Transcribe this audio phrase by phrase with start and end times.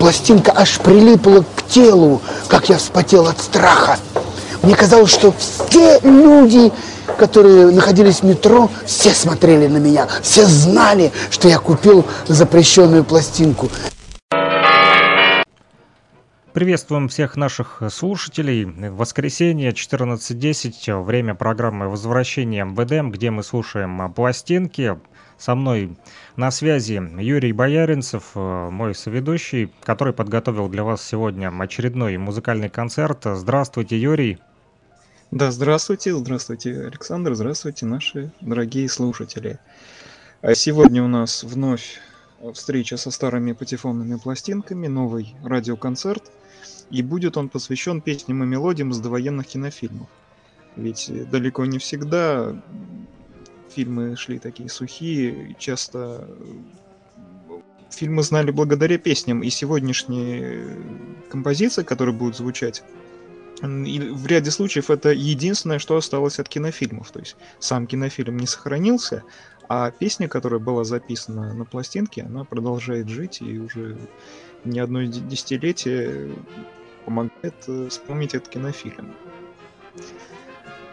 [0.00, 3.98] пластинка аж прилипла к телу, как я вспотел от страха.
[4.62, 6.72] Мне казалось, что все люди,
[7.18, 13.68] которые находились в метро, все смотрели на меня, все знали, что я купил запрещенную пластинку.
[16.54, 18.64] Приветствуем всех наших слушателей.
[18.64, 24.98] Воскресенье 14.10, время программы «Возвращение МВД», где мы слушаем пластинки.
[25.40, 25.96] Со мной
[26.36, 33.24] на связи Юрий Бояринцев, э, мой соведущий, который подготовил для вас сегодня очередной музыкальный концерт.
[33.24, 34.38] Здравствуйте, Юрий.
[35.30, 39.58] Да, здравствуйте, здравствуйте, Александр, здравствуйте, наши дорогие слушатели.
[40.42, 42.00] А сегодня у нас вновь
[42.52, 46.30] встреча со старыми патефонными пластинками, новый радиоконцерт,
[46.90, 50.08] и будет он посвящен песням и мелодиям с довоенных кинофильмов.
[50.76, 52.54] Ведь далеко не всегда
[53.70, 56.28] фильмы шли такие сухие, часто
[57.90, 60.76] фильмы знали благодаря песням, и сегодняшние
[61.28, 62.82] композиции, которые будут звучать,
[63.62, 67.10] и в ряде случаев это единственное, что осталось от кинофильмов.
[67.10, 69.22] То есть сам кинофильм не сохранился,
[69.68, 73.98] а песня, которая была записана на пластинке, она продолжает жить и уже
[74.64, 76.34] не одно десятилетие
[77.04, 79.14] помогает э, вспомнить этот кинофильм.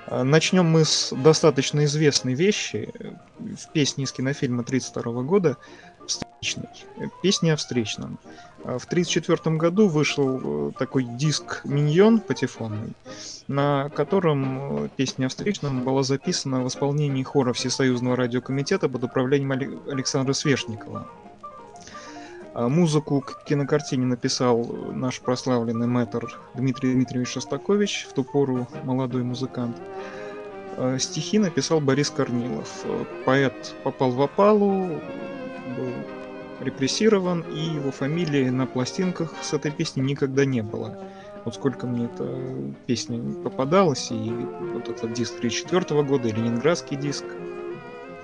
[0.10, 2.90] А, начнем мы с достаточно известной вещи
[3.40, 5.58] в песне из кинофильма 1932 года
[6.08, 6.70] «Встречный».
[7.22, 8.18] Песня о встречном.
[8.64, 12.94] А, в 1934 году вышел э, такой диск «Миньон» патефонный,
[13.50, 19.52] на котором э, песня о встречном была записана в исполнении хора Всесоюзного радиокомитета под управлением
[19.52, 21.06] Александра Свешникова.
[22.58, 29.22] А музыку к кинокартине написал наш прославленный мэтр Дмитрий Дмитриевич Шостакович, в ту пору молодой
[29.22, 29.78] музыкант.
[30.76, 32.84] А стихи написал Борис Корнилов.
[33.26, 34.88] Поэт попал в опалу,
[35.78, 35.94] был
[36.60, 40.98] репрессирован, и его фамилии на пластинках с этой песни никогда не было.
[41.46, 42.28] Вот сколько мне эта
[42.88, 44.32] песня попадалась, и
[44.74, 47.24] вот этот диск 34 года, и ленинградский диск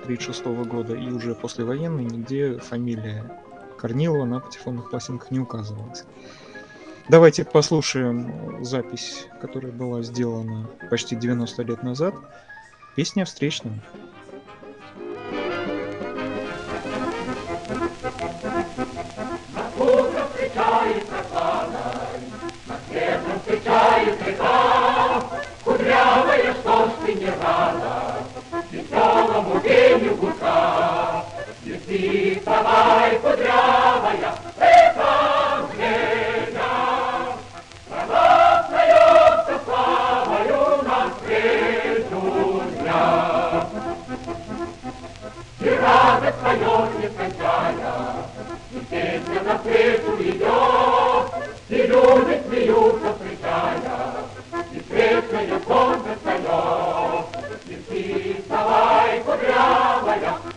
[0.06, 3.43] 36 года, и уже послевоенный, нигде фамилия
[3.84, 6.04] Корнилова на патефонных пластинках не указывалось.
[7.10, 12.14] Давайте послушаем запись, которая была сделана почти 90 лет назад.
[12.96, 13.82] Песня встречная.
[23.42, 24.93] встречает река, кудрявая,
[32.54, 34.34] Давай, кудрявая,
[45.80, 47.94] радость поет не кончая,
[48.70, 51.26] И песня на навстречу идет,
[51.68, 53.98] И люди смеются, встречая,
[54.72, 57.26] И песня солнце встает,
[57.66, 60.53] И ты вставай, кудрявая,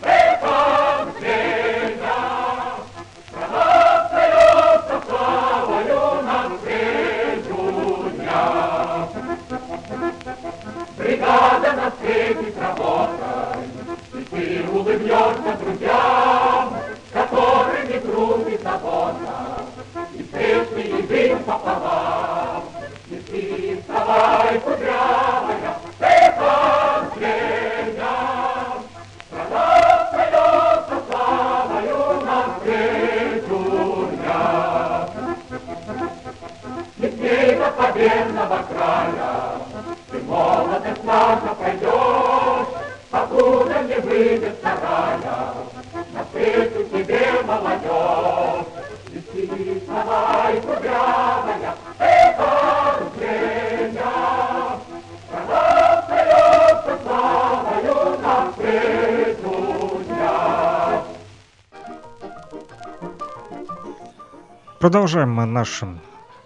[64.79, 65.81] Продолжаем наш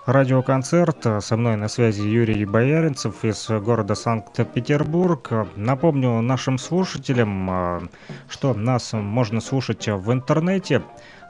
[0.08, 1.24] радиоконцерт.
[1.24, 5.30] Со мной на связи Юрий Бояринцев из города Санкт-Петербург.
[5.56, 7.82] Напомню нашим слушателям, э,
[8.32, 10.82] что нас можно слушать в интернете,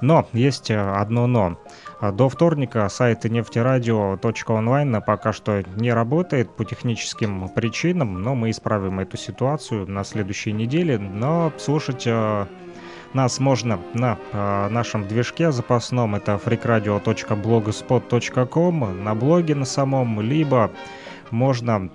[0.02, 1.58] но есть одно но.
[2.02, 9.18] До вторника сайт нефтерадио.онлайн пока что не работает по техническим причинам, но мы исправим эту
[9.18, 10.98] ситуацию на следующей неделе.
[10.98, 12.48] Но слушать э,
[13.14, 20.72] нас можно на э, нашем движке запасном, это freakradio.blogspot.com, на блоге на самом, либо
[21.30, 21.90] можно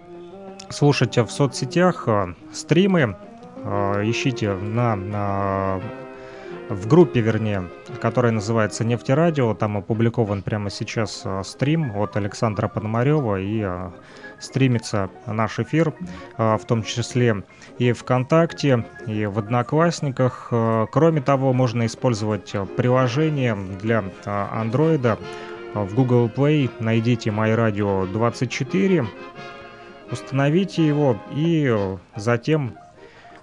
[0.69, 3.17] слушать в соцсетях э, стримы,
[3.67, 5.81] ищите на, на
[6.69, 7.69] в группе, вернее,
[8.01, 9.55] которая называется «Нефтерадио».
[9.55, 13.91] Там опубликован прямо сейчас э, стрим от Александра Пономарева и э,
[14.41, 15.95] стримится наш эфир,
[16.37, 17.45] э, в том числе
[17.79, 20.49] и ВКонтакте, и в Одноклассниках.
[20.91, 25.19] Кроме того, можно использовать приложение для Андроида
[25.75, 26.71] в Google Play.
[26.81, 29.07] Найдите MyRadio 24,
[30.11, 32.77] установите его и затем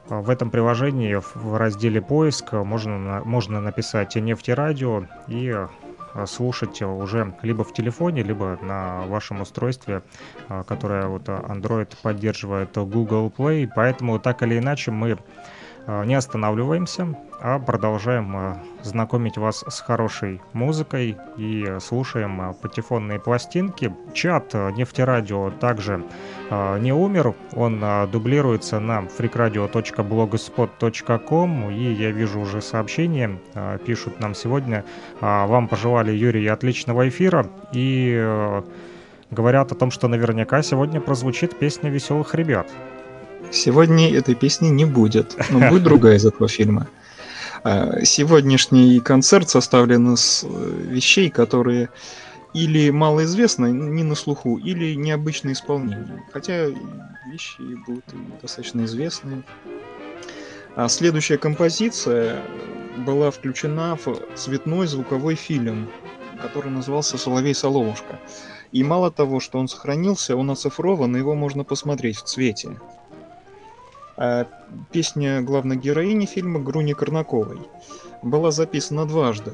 [0.10, 7.64] в этом приложении в разделе «Поиск» можно, можно написать «Нефтерадио» и э, слушать уже либо
[7.64, 10.02] в телефоне, либо на вашем устройстве,
[10.50, 13.70] э, которое вот Android поддерживает Google Play.
[13.74, 15.18] Поэтому так или иначе мы
[15.88, 17.16] не останавливаемся,
[17.46, 23.94] а продолжаем э, знакомить вас с хорошей музыкой и слушаем э, патефонные пластинки.
[24.14, 26.06] Чат э, Нефтерадио также
[26.80, 33.40] не умер, он дублируется на freakradio.blogspot.com и я вижу уже сообщения,
[33.86, 34.86] пишут нам сегодня,
[35.20, 38.62] вам пожелали, Юрий, отличного эфира и
[39.32, 42.68] говорят о том, что наверняка сегодня прозвучит песня «Веселых ребят».
[43.54, 46.88] Сегодня этой песни не будет, но будет другая из этого фильма.
[47.64, 50.48] А, сегодняшний концерт составлен из э,
[50.90, 51.90] вещей, которые
[52.56, 56.24] или малоизвестны, не на слуху, или необычное исполнение.
[56.34, 56.66] Хотя
[57.32, 58.06] вещи будут
[58.42, 59.44] достаточно известные.
[60.76, 62.42] А следующая композиция
[63.06, 65.90] была включена в цветной звуковой фильм,
[66.42, 68.20] который назывался «Соловей Соловушка».
[68.72, 72.80] И мало того, что он сохранился, он оцифрован, и его можно посмотреть в цвете.
[74.16, 74.48] А
[74.92, 77.60] песня главной героини фильма Груни Корнаковой
[78.22, 79.52] была записана дважды.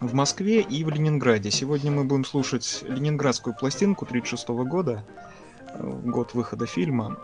[0.00, 1.52] В Москве и в Ленинграде.
[1.52, 5.04] Сегодня мы будем слушать ленинградскую пластинку 1936 года,
[5.78, 7.18] год выхода фильма.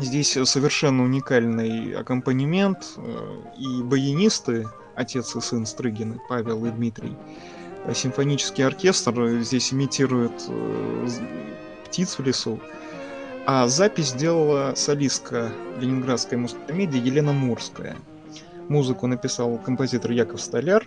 [0.00, 7.16] Здесь совершенно уникальный аккомпанемент э, и баянисты, отец и сын Стрыгины, Павел и Дмитрий.
[7.94, 11.08] Симфонический оркестр здесь имитирует э,
[11.86, 12.60] птиц в лесу.
[13.50, 15.50] А запись сделала солистка
[15.80, 17.96] ленинградской музыкомедии Елена Мурская.
[18.68, 20.86] Музыку написал композитор Яков Столяр.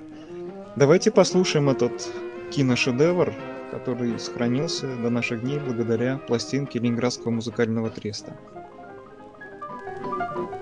[0.75, 2.07] Давайте послушаем этот
[2.51, 3.33] киношедевр,
[3.71, 8.37] который сохранился до наших дней благодаря пластинке Ленинградского музыкального треста.
[10.35, 10.60] Oh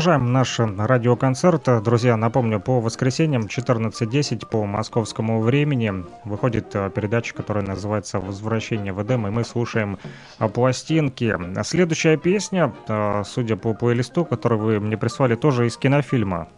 [0.00, 1.82] Продолжаем наш радиоконцерт.
[1.82, 9.02] Друзья, напомню, по воскресеньям 14.10 по московскому времени выходит э, передача, которая называется «Возвращение в
[9.02, 9.98] Эдем», и мы слушаем
[10.38, 11.36] э, пластинки.
[11.64, 16.48] Следующая песня, э, судя по плейлисту, который вы мне прислали, тоже из кинофильма.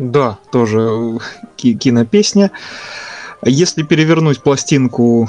[0.00, 1.20] Да, тоже
[1.56, 2.50] кинопесня.
[3.44, 5.28] Если перевернуть пластинку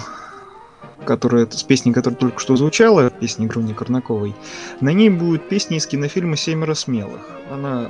[1.05, 4.36] которая с песней, которая только что звучала, песни Груни Корнаковой,
[4.79, 7.29] на ней будет песня из кинофильма «Семеро смелых».
[7.51, 7.89] Она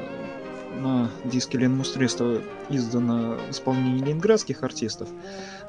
[0.81, 5.09] на диске Ленмустрестова издана в исполнении ленинградских артистов.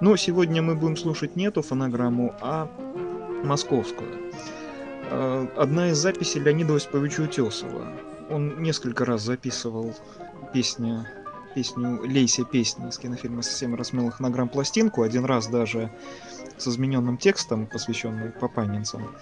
[0.01, 2.71] Но сегодня мы будем слушать не эту фонограмму, а
[3.45, 4.11] московскую.
[5.11, 7.87] А, одна из записей Леонида Осиповича Утесова.
[8.31, 9.95] Он несколько раз записывал
[10.55, 11.07] песни,
[11.55, 15.03] песню «Лейся песни» из кинофильма «Семеро смелых» на грамм-пластинку.
[15.03, 15.91] Один раз даже
[16.63, 19.15] с измененным текстом, посвященный папанинцам.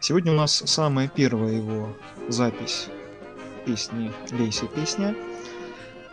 [0.00, 1.88] Сегодня у нас самая первая его
[2.28, 2.88] запись
[3.64, 5.14] песни «Лейся песня».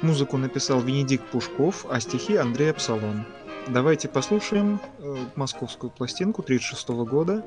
[0.01, 3.25] Музыку написал Венедикт Пушков, а стихи Андрей Апсалон.
[3.67, 7.45] Давайте послушаем э, московскую пластинку 1936 года,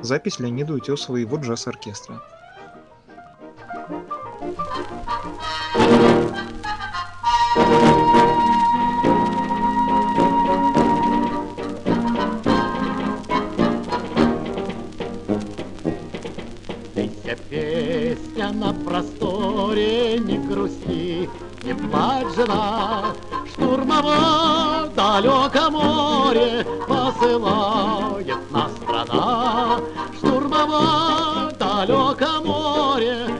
[0.00, 2.22] запись Леонида Утесова и его джаз-оркестра.
[18.46, 21.28] Песня на просторе, не грусти,
[21.64, 23.04] не плачь, жена,
[23.52, 26.66] штурмово далеко море.
[26.86, 29.80] Посылает нас страна,
[30.18, 33.35] штурмово далеко море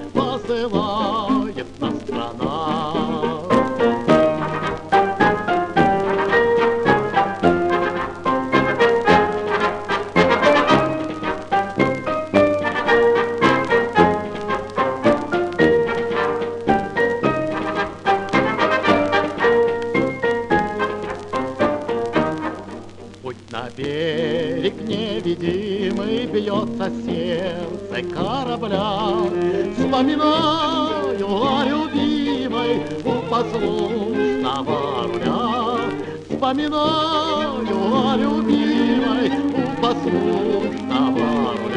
[28.69, 29.73] корабля.
[29.77, 35.79] Вспоминаю о любимой у послушного руля.
[36.29, 41.76] Вспоминаю о любимой у послушного руля.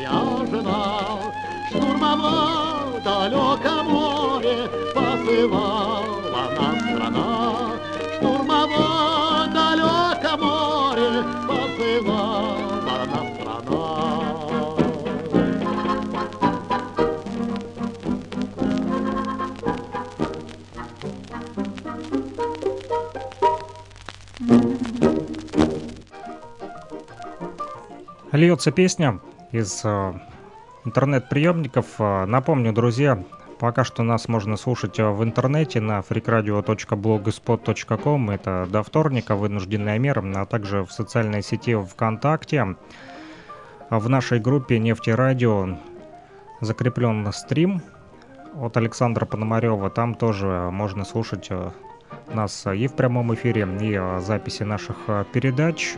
[0.00, 1.18] Милая жена.
[1.68, 7.28] Штурмово далеко море посылала нам страна.
[8.16, 12.80] Штурмово далеко море посылала
[13.34, 13.80] страна.
[28.32, 29.20] Льется песня
[29.52, 30.14] из э,
[30.84, 31.86] интернет-приемников.
[31.98, 33.22] Э, Напомню, друзья,
[33.58, 38.30] пока что нас можно слушать э, в интернете на freakradio.blogspot.com.
[38.30, 42.76] Это до вторника вынужденная мера, а также в социальной сети ВКонтакте.
[43.90, 45.76] В нашей группе «Нефтерадио»
[46.60, 47.82] закреплен стрим
[48.54, 49.90] от Александра Пономарева.
[49.90, 51.50] Там тоже можно слушать
[52.34, 55.94] нас и в прямом эфире, и э, записи наших э, передач.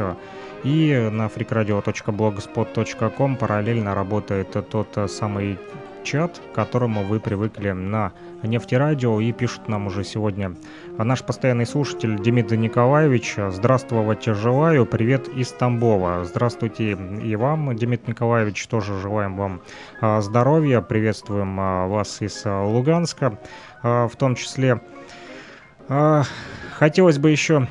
[0.64, 5.59] И на freakradio.blogspot.com параллельно работает тот э, самый
[6.04, 10.54] чат, к которому вы привыкли на нефтерадио и пишут нам уже сегодня
[10.99, 13.37] а наш постоянный слушатель Дмитрий Николаевич.
[13.49, 14.85] Здравствовать желаю.
[14.85, 16.25] Привет из Тамбова.
[16.25, 18.66] Здравствуйте и вам, Дмитрий Николаевич.
[18.66, 19.62] Тоже желаем вам
[20.01, 20.81] а, здоровья.
[20.81, 23.38] Приветствуем а, вас из а, Луганска
[23.83, 24.81] а, в том числе.
[25.88, 26.23] А,
[26.79, 27.68] Хотелось бы еще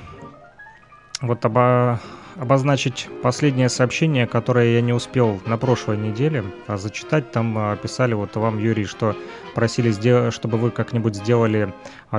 [1.21, 1.99] вот оба-
[2.37, 7.31] обозначить последнее сообщение, которое я не успел на прошлой неделе а, зачитать.
[7.31, 9.15] Там а, писали вот вам, Юрий, что
[9.53, 11.73] просили, сдел- чтобы вы как-нибудь сделали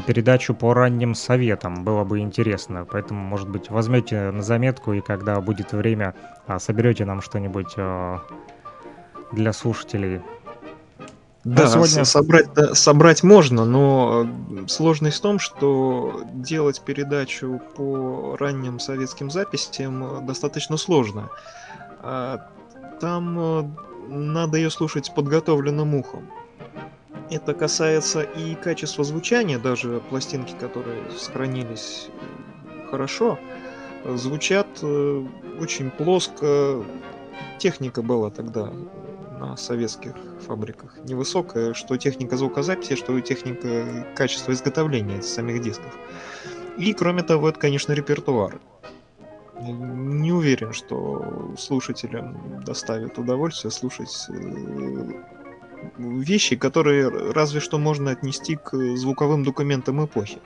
[0.07, 1.85] передачу по ранним советам.
[1.85, 2.87] Было бы интересно.
[2.91, 6.15] Поэтому, может быть, возьмете на заметку и когда будет время,
[6.59, 7.75] соберете нам что-нибудь
[9.33, 10.21] для слушателей.
[11.45, 18.79] Да, сегодня- собрать, собрать можно, но э, сложность в том, что делать передачу по ранним
[18.79, 21.31] советским записям э, достаточно сложно.
[22.01, 22.47] А,
[23.01, 23.65] Там э,
[24.09, 26.31] надо ее слушать с подготовленным ухом.
[27.31, 32.09] Это касается и качества звучания, даже пластинки, которые сохранились
[32.91, 33.39] хорошо,
[34.05, 36.85] звучат очень плоско.
[37.59, 38.71] Техника была тогда
[39.43, 40.13] на советских
[40.47, 45.99] фабриках невысокая, что техника звукозаписи, что техника качества изготовления самих дисков.
[46.79, 48.61] И кроме того, это, конечно, репертуар.
[49.61, 54.33] Не уверен, что слушателям доставит удовольствие слушать э,
[55.99, 60.39] вещи, которые разве что можно отнести к звуковым документам эпохи.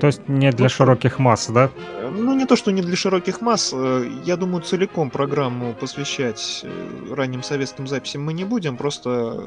[0.00, 1.70] То есть не для широких масс, да?
[2.10, 3.72] Ну, не то, что не для широких масс.
[3.74, 8.76] э, Я думаю, целиком программу посвящать э, ранним советским записям мы не будем.
[8.76, 9.44] Просто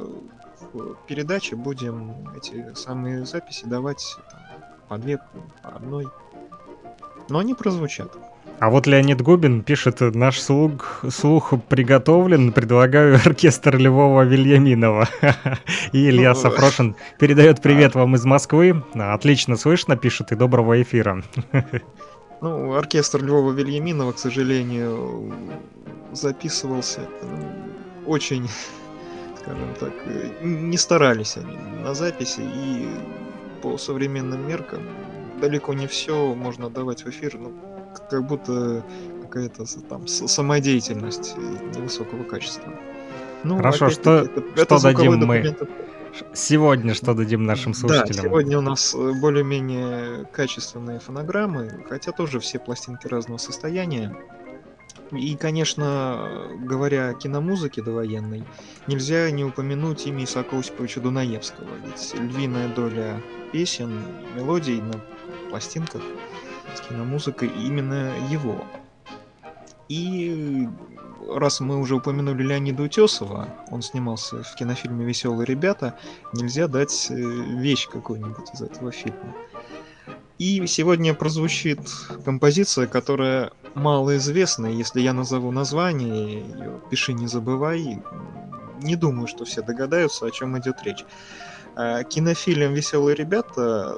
[0.73, 4.41] в передаче будем эти самые записи давать там,
[4.89, 5.17] по две,
[5.63, 6.07] по одной.
[7.29, 8.15] Но они прозвучат.
[8.59, 15.07] А вот Леонид Губин пишет, наш слух, слух приготовлен, предлагаю оркестр Львова Вильяминова.
[15.91, 18.83] И Илья Сапрошин передает привет вам из Москвы.
[18.95, 21.23] Отлично слышно, пишет, и доброго эфира.
[22.39, 25.33] Ну, оркестр Львова Вильяминова, к сожалению,
[26.11, 28.47] записывался ну, очень,
[29.41, 32.89] скажем так, э, не старались они на записи, и
[33.63, 34.83] по современным меркам
[35.41, 37.53] далеко не все можно давать в эфир, ну,
[38.09, 38.83] как будто
[39.23, 41.35] какая-то там самодеятельность
[41.75, 42.73] невысокого качества.
[43.43, 45.55] Ну, Хорошо, что- это- что это дадим мы
[46.33, 48.25] Сегодня что дадим нашим да, слушателям?
[48.25, 54.15] сегодня у нас э, более-менее качественные фонограммы, хотя тоже все пластинки разного состояния.
[55.11, 58.43] И, конечно, говоря о киномузыке довоенной,
[58.87, 64.01] нельзя не упомянуть имя Исаака Осиповича Дунаевского, ведь львиная доля песен,
[64.35, 64.99] мелодий на
[65.49, 66.01] пластинках
[66.75, 68.63] с киномузыкой именно его.
[69.89, 70.67] И
[71.29, 75.97] раз мы уже упомянули Леонида Утесова, он снимался в кинофильме «Веселые ребята»,
[76.33, 79.33] нельзя дать э, вещь какую-нибудь из этого фильма.
[80.37, 81.79] И сегодня прозвучит
[82.23, 84.67] композиция, которая малоизвестна.
[84.67, 87.99] Если я назову название, ее пиши не забывай.
[88.81, 91.03] Не думаю, что все догадаются, о чем идет речь.
[91.75, 93.95] А, Кинофильм «Веселые ребята»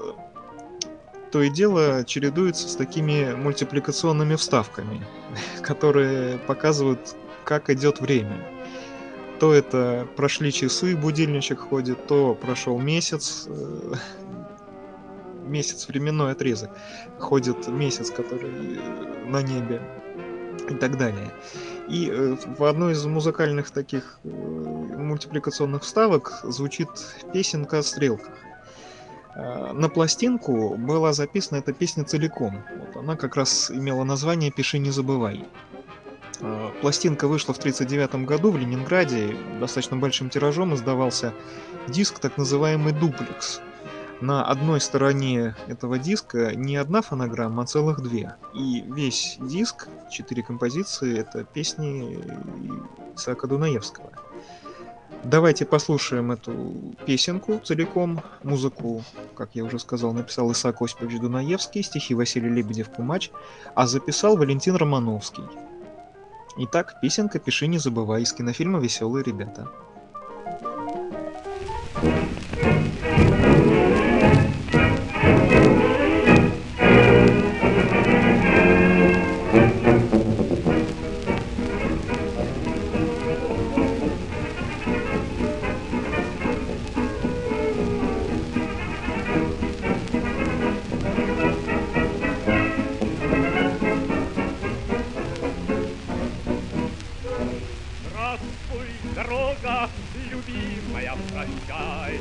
[1.32, 5.06] то и дело чередуется с такими мультипликационными вставками,
[5.62, 7.16] которые показывают,
[7.46, 8.38] как идет время.
[9.40, 13.94] То это прошли часы, будильничек ходит, то прошел месяц, э,
[15.46, 16.72] месяц временной отрезок,
[17.20, 19.82] ходит месяц, который э, на небе
[20.70, 21.32] и так далее.
[21.88, 26.90] И э, в одной из музыкальных таких мультипликационных вставок звучит
[27.34, 28.34] песенка о стрелках.
[29.36, 32.64] На пластинку была записана эта песня целиком.
[32.80, 35.46] Вот она как раз имела название «Пиши, не забывай».
[36.42, 41.34] Э, пластинка вышла в 1939 году в Ленинграде, достаточно большим тиражом издавался
[41.88, 43.62] диск, так называемый дуплекс.
[44.22, 48.36] На одной стороне этого диска не одна фонограмма, а целых две.
[48.54, 52.20] И весь диск, четыре композиции, это песни
[53.16, 54.12] Исаака Дунаевского.
[55.24, 58.22] Давайте послушаем эту песенку целиком.
[58.44, 59.04] Музыку,
[59.36, 63.30] как я уже сказал, написал Исаак Осипович Дунаевский, стихи Василий Лебедев-Кумач,
[63.76, 65.44] а записал Валентин Романовский.
[66.58, 69.70] Итак, песенка «Пиши, не забывай» из кинофильма «Веселые ребята».
[99.24, 99.90] дорога,
[100.32, 102.20] любимая, прощай.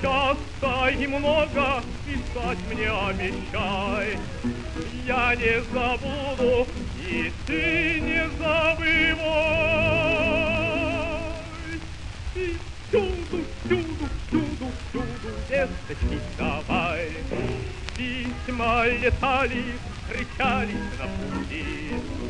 [0.00, 4.18] Счастья немного писать мне обещай.
[5.06, 6.66] Я не забуду,
[7.06, 9.26] и ты не забывай.
[12.34, 12.56] И
[12.88, 17.10] всюду, всюду, всюду, всюду, весточки давай.
[17.96, 19.64] Письма летали,
[20.10, 22.25] кричали на пути.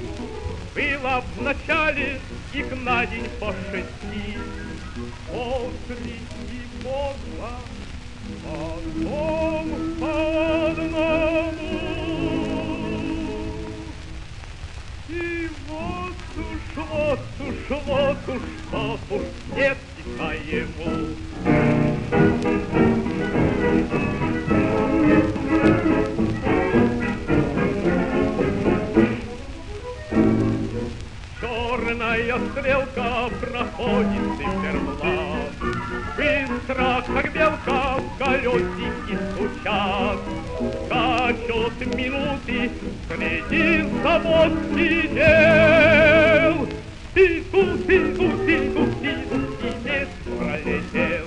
[0.77, 2.21] Было в начале
[2.53, 4.37] их на день по шести.
[5.27, 6.17] После
[6.85, 7.65] его глаз,
[8.45, 9.67] потом
[9.99, 10.13] по
[10.67, 11.81] одному.
[15.09, 19.23] И вот уж, вот уж, вот уж, вот уж,
[19.57, 21.17] нет, и ему.
[23.89, 24.26] Thank you.
[32.07, 35.53] Часная стрелка проходит циферблат.
[36.17, 40.21] Быстро, как белка, в колесики стучат.
[40.87, 42.71] Скачут минуты
[43.09, 46.69] среди забот и дел.
[47.17, 49.03] и тут и тут и тут
[49.85, 51.27] лес пролетел.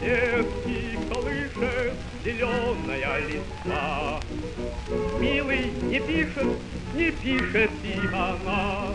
[0.00, 4.20] Детки колышет зеленая листва.
[5.18, 6.58] Милый не пишет,
[6.94, 8.94] не пишет и она.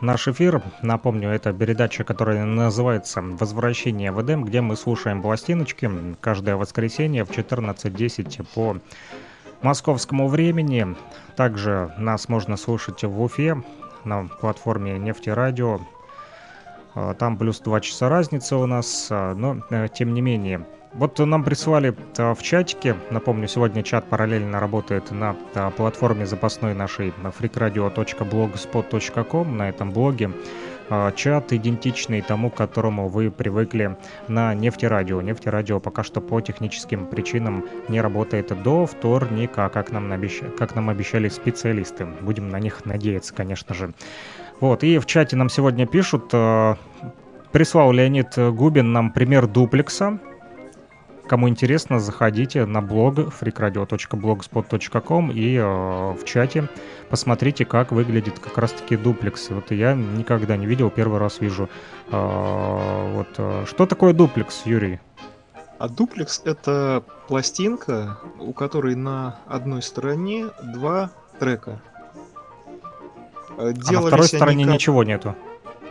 [0.00, 0.62] наш эфир.
[0.82, 7.30] Напомню, это передача, которая называется «Возвращение в Эдем», где мы слушаем пластиночки каждое воскресенье в
[7.30, 8.76] 14.10 по
[9.62, 10.96] московскому времени.
[11.36, 13.62] Также нас можно слушать в Уфе
[14.04, 15.80] на платформе «Нефтерадио».
[16.94, 21.18] А, там плюс 2 часа разница у нас, а, но э, тем не менее– вот
[21.18, 27.12] нам прислали а, в чатике, напомню, сегодня чат параллельно работает на а, платформе запасной нашей
[27.22, 30.30] freakradio.blogspot.com, на этом блоге.
[30.90, 33.98] А, чат идентичный тому, к которому вы привыкли
[34.28, 35.20] на нефтерадио.
[35.20, 40.40] Нефтерадио пока что по техническим причинам не работает до вторника, как нам, обещ...
[40.58, 42.06] как нам обещали специалисты.
[42.22, 43.92] Будем на них надеяться, конечно же.
[44.60, 46.32] Вот, и в чате нам сегодня пишут,
[47.52, 50.18] прислал Леонид Губин нам пример дуплекса,
[51.28, 56.70] Кому интересно, заходите на блог freakradio.blogspot.com и э, в чате
[57.10, 59.50] посмотрите, как выглядит как раз-таки дуплекс.
[59.50, 61.68] Вот я никогда не видел, первый раз вижу.
[62.10, 65.00] Э, вот, э, что такое дуплекс, Юрий?
[65.78, 71.82] А дуплекс— это пластинка, у которой на одной стороне два трека.
[73.58, 74.74] Делались а на второй стороне как...
[74.74, 75.36] ничего нету?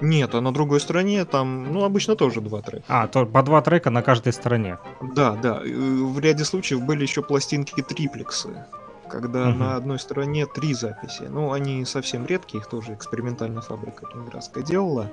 [0.02, 2.84] Нет, а на другой стороне там, ну, обычно тоже два трека.
[2.88, 4.78] А, то по два трека на каждой стороне.
[5.02, 5.60] Да, да.
[5.64, 8.66] В ряде случаев были еще пластинки триплексы.
[9.10, 9.60] когда Мгм.
[9.60, 11.24] на одной стороне три записи.
[11.30, 15.10] Ну, они совсем редкие, их тоже экспериментальная фабрика Ленинградская делала.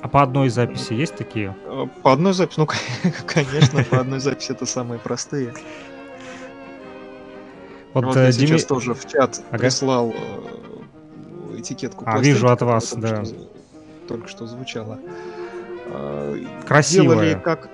[0.00, 1.54] А по одной записи есть такие?
[1.66, 2.66] Э, По одной записи, ну,
[3.26, 5.52] конечно, по одной записи это самые простые.
[7.92, 9.58] Вот, Вот э, я Дими- сейчас тоже в чат Ага.
[9.58, 10.22] прислал э,
[11.66, 13.24] этикетку А, вижу от вас, да.
[13.24, 13.50] что-
[14.08, 14.98] только что звучала.
[15.88, 17.16] А, Красивая.
[17.16, 17.68] Делали как...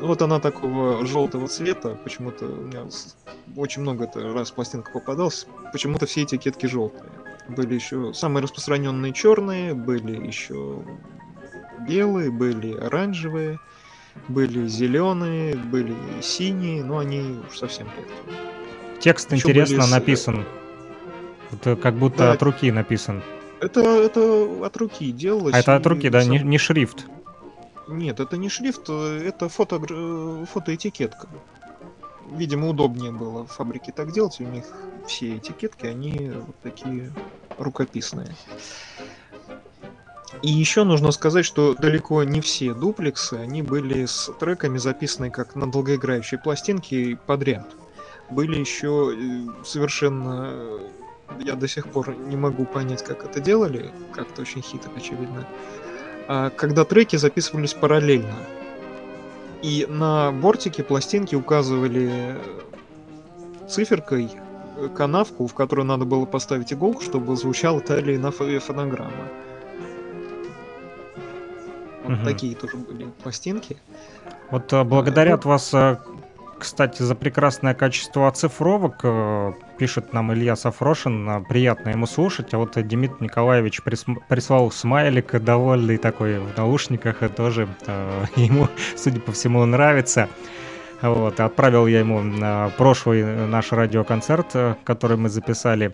[0.00, 1.96] Вот она такого желтого цвета.
[2.02, 2.84] Почему-то у меня
[3.56, 5.46] очень много раз пластинка попадалась.
[5.72, 7.04] Почему-то все этикетки желтые.
[7.48, 10.82] Были еще самые распространенные черные, были еще
[11.86, 13.58] белые, были оранжевые,
[14.28, 18.38] были зеленые, были синие, но они уж совсем редкие.
[19.00, 20.44] Текст Ещё интересно были с- написан.
[21.52, 22.32] Вот, э, как будто Да.
[22.32, 23.22] от руки написан.
[23.60, 25.54] Это, это от руки делалось.
[25.54, 27.06] А это от и руки, да, сам- не, не шрифт.
[27.88, 29.78] Нет, это не шрифт, э, это фото,
[30.46, 31.28] фотоэтикетка.
[32.32, 34.40] Видимо, удобнее было в фабрике так делать.
[34.40, 34.64] У них
[35.06, 37.12] все этикетки, они вот такие
[37.58, 38.34] рукописные.
[40.40, 45.54] И еще нужно сказать, что далеко не все дуплексы, они были с треками записаны как
[45.54, 47.66] на долгоиграющей пластинке подряд.
[48.30, 50.80] Были еще э, совершенно...
[51.38, 53.90] э, Я до сих пор не могу понять, как это делали.
[54.12, 55.46] Как-то очень хитро, очевидно
[56.28, 58.34] а, когда треки записывались параллельно.
[59.60, 62.36] И на бортике пластинки указывали
[63.68, 64.30] циферкой
[64.76, 69.10] э, канавку, в которую надо было поставить иголку, чтобы звучала та или иная фо- фонограмма.
[72.04, 72.24] Вот Мгм.
[72.24, 73.76] такие тоже были пластинки.
[74.50, 75.98] Вот э, благодарят ну- вас, э,
[76.58, 79.00] кстати, за прекрасное качество оцифровок.
[79.82, 82.54] Э, Пишет нам Илья Сафрошин, э, приятно ему слушать.
[82.54, 88.68] А вот э, Демид Николаевич прислал смайлик довольный такой в наушниках, и тоже э, ему,
[88.96, 90.28] судя по всему, нравится.
[91.00, 95.92] Вот, отправил я ему на прошлый наш радиоконцерт, э, который мы записали.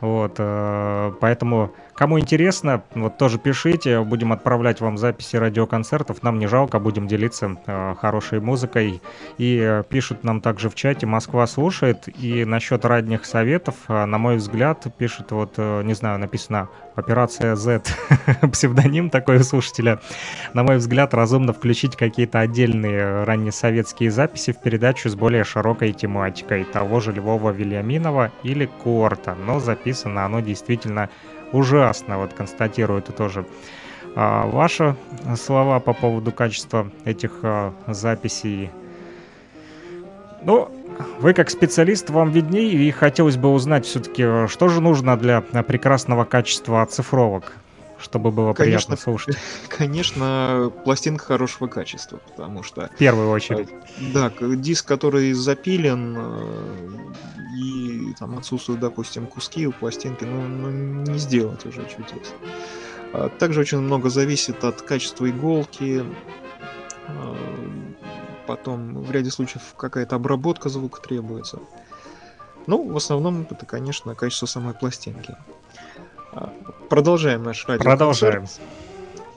[0.00, 6.46] Вот, э, поэтому, кому интересно, вот тоже пишите, будем отправлять вам записи радиоконцертов, нам не
[6.46, 9.00] жалко, будем делиться э, хорошей музыкой.
[9.38, 14.18] И э, пишут нам также в чате, Москва слушает, и насчет ранних советов, э, на
[14.18, 17.82] мой взгляд, пишет вот, э, не знаю, написано Операция Z,
[18.52, 20.00] псевдоним такой у слушателя.
[20.52, 26.62] На мой взгляд, разумно включить какие-то отдельные раннесоветские записи в передачу с более широкой тематикой
[26.64, 29.34] того же Львова Вильяминова или Корта.
[29.34, 31.10] Но записано оно действительно
[31.52, 33.44] ужасно, вот констатирует и тоже
[34.16, 34.96] а, ваши
[35.36, 38.70] слова по поводу качества этих а, записей.
[40.42, 40.70] Ну,
[41.20, 46.24] вы как специалист, вам виднее, и хотелось бы узнать все-таки, что же нужно для прекрасного
[46.24, 47.52] качества оцифровок,
[47.98, 48.88] чтобы было Конечно.
[48.90, 49.36] приятно слушать.
[49.68, 53.68] Конечно, пластинка хорошего качества, потому что В первую очередь.
[54.12, 60.70] Да, к- диск, который запилен э, и там отсутствуют, допустим, куски у пластинки, ну, ну,
[60.70, 62.32] не сделать уже чудес.
[63.12, 66.04] А Также очень много зависит от качества иголки.
[67.08, 67.34] э,
[68.46, 71.60] Потом в ряде случаев какая-то обработка звука требуется.
[72.66, 75.36] Ну, в основном это, конечно, качество самой пластинки.
[76.32, 76.52] А,
[76.90, 77.82] Продолжаем наш радио.
[77.84, 78.46] Продолжаем.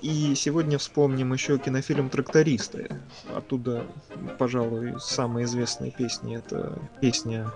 [0.01, 2.89] И сегодня вспомним еще кинофильм «Трактористы».
[3.35, 3.83] Оттуда,
[4.37, 7.51] пожалуй, самая известная песня— это песня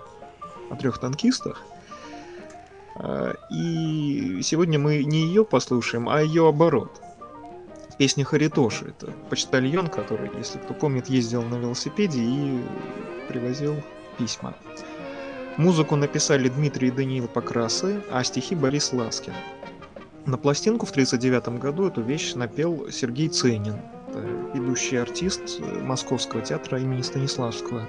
[0.70, 1.62] о трех танкистах.
[2.96, 7.00] А, И сегодня мы не ее послушаем, а ее оборот.
[7.98, 8.86] Песня Харитоши.
[8.86, 12.60] Это почтальон, который, если кто помнит, ездил на велосипеде и
[13.28, 13.76] привозил
[14.18, 14.54] письма.
[15.56, 19.34] Музыку написали Дмитрий и Даниил Покрасы, а стихи Борис Ласкин.
[20.24, 23.76] На пластинку в 1939 году эту вещь напел Сергей Ценин,
[24.54, 27.86] ведущий артист э, Московского театра имени Станиславского.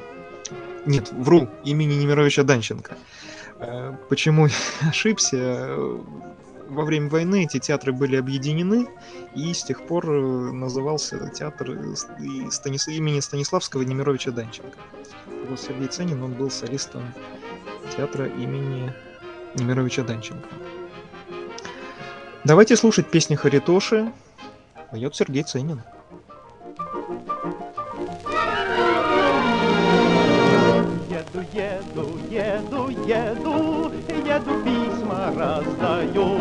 [0.85, 2.97] Нет, вру, имени Немировича Данченко.
[3.59, 4.47] Э, Почему
[4.89, 5.75] ошибся?
[6.69, 8.87] Во время войны эти театры были объединены,
[9.35, 11.69] и с тех пор э, назывался театр
[12.49, 14.77] Станис- имени Станиславского Немировича Данченко.
[15.49, 17.03] Вот Сергей Ценин, он был солистом
[17.95, 18.91] театра имени
[19.55, 20.47] Немировича Данченко.
[22.43, 24.11] Давайте слушать песни Харитоши.
[24.91, 25.81] Поет Сергей Ценин.
[33.05, 36.39] Еду, еду, письма раздаю.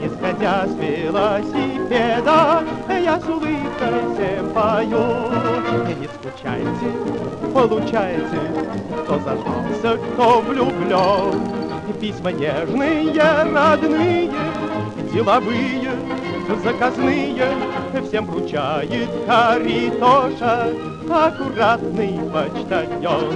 [0.00, 5.30] Не сходя с велосипеда, я с улыбкой всем пою.
[6.00, 6.90] Не скучайте,
[7.54, 8.40] получайте,
[9.04, 11.40] кто зажался, кто влюблен.
[12.00, 13.12] Письма нежные,
[13.54, 14.30] родные,
[15.12, 15.92] деловые,
[16.64, 17.46] заказные,
[18.08, 20.72] всем вручает Каритоша,
[21.08, 23.34] аккуратный почтальон.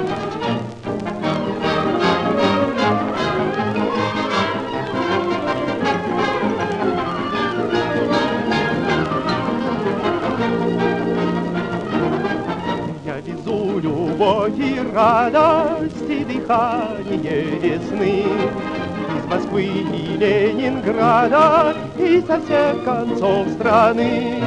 [14.21, 18.25] Любовь и радость, и дыхание весны.
[19.17, 24.43] Из Москвы и Ленинграда, и со всех концов страны.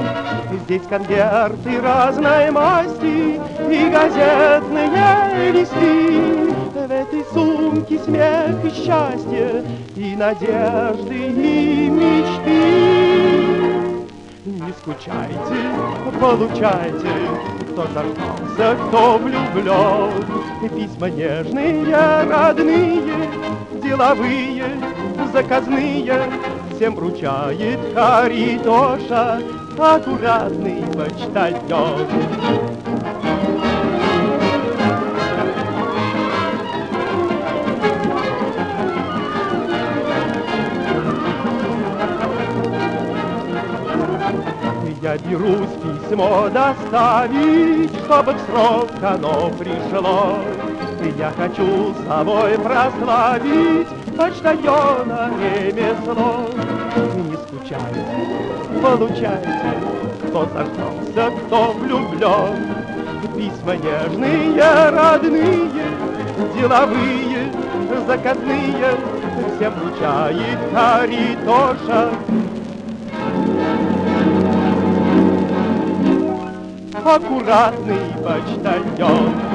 [0.66, 3.40] Здесь конверты разной масти
[3.72, 6.54] и газетные листы.
[6.76, 9.64] В этой сумке смех и счастье,
[9.96, 13.24] и надежды, и мечты.
[14.46, 15.72] Не скучайте,
[16.20, 17.10] получайте,
[17.74, 20.12] кто заждался, кто влюблен.
[20.76, 23.02] Письма нежные, родные,
[23.84, 24.66] деловые,
[25.34, 26.22] заказные,
[26.76, 29.42] Всем вручает Харитоша,
[29.78, 32.08] аккуратный почтальон.
[45.04, 50.38] Я берусь письмо доставить, чтобы в срок оно пришло.
[51.18, 56.48] Я хочу с собой прославить почтальона ремесло.
[57.18, 58.06] Не скучайте,
[58.82, 59.74] получайте,
[60.30, 62.66] кто заждался, кто влюблен.
[63.36, 65.70] Письма нежные, родные,
[66.56, 67.52] деловые,
[68.08, 68.96] заказные,
[69.58, 72.10] Всем вручает Каритоша.
[77.06, 79.53] Аккуратный почтальон.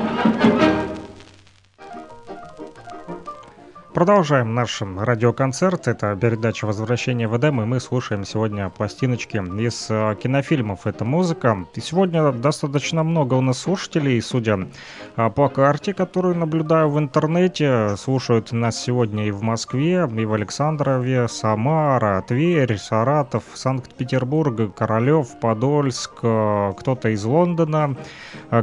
[3.98, 5.88] Продолжаем наш радиоконцерт.
[5.88, 10.86] Это передача «Возвращение в Эдем», и мы слушаем сегодня пластиночки из э, кинофильмов.
[10.86, 11.66] Это музыка.
[11.74, 14.68] И сегодня достаточно много у нас слушателей, судя
[15.16, 17.96] э, по карте, которую наблюдаю в интернете.
[17.96, 26.12] Слушают нас сегодня и в Москве, и в Александрове, Самара, Тверь, Саратов, Санкт-Петербург, Королев, Подольск,
[26.22, 27.96] э, кто-то из Лондона,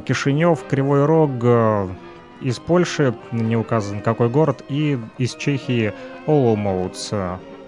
[0.06, 1.32] Кишинев, Кривой Рог,
[2.46, 5.94] из Польши, не указан какой город, и из Чехии
[6.28, 7.12] Оломоутс.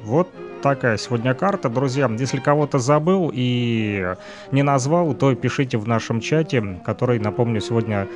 [0.03, 0.29] Вот
[0.61, 1.67] такая сегодня карта.
[1.67, 4.13] Друзья, если кого-то забыл и
[4.51, 8.07] не назвал, то пишите в нашем чате, который, напомню, сегодня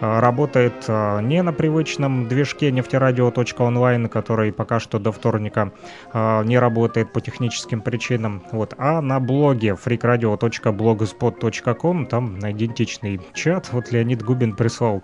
[0.00, 5.72] работает э, не на привычном движке нефтерадио.онлайн, который пока что до вторника
[6.12, 13.72] э, не работает по техническим причинам, вот, а на блоге freakradio.blogspot.com, там идентичный чат.
[13.72, 15.02] Вот Леонид Губин прислал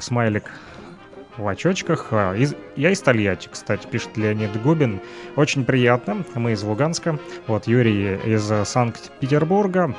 [0.00, 0.50] смайлик
[1.36, 2.12] в очочках.
[2.12, 2.54] Из...
[2.76, 5.00] Я из Тольятти, кстати, пишет Леонид Губин.
[5.36, 6.24] Очень приятно.
[6.34, 7.18] Мы из Луганска.
[7.46, 9.94] Вот Юрий из Санкт-Петербурга.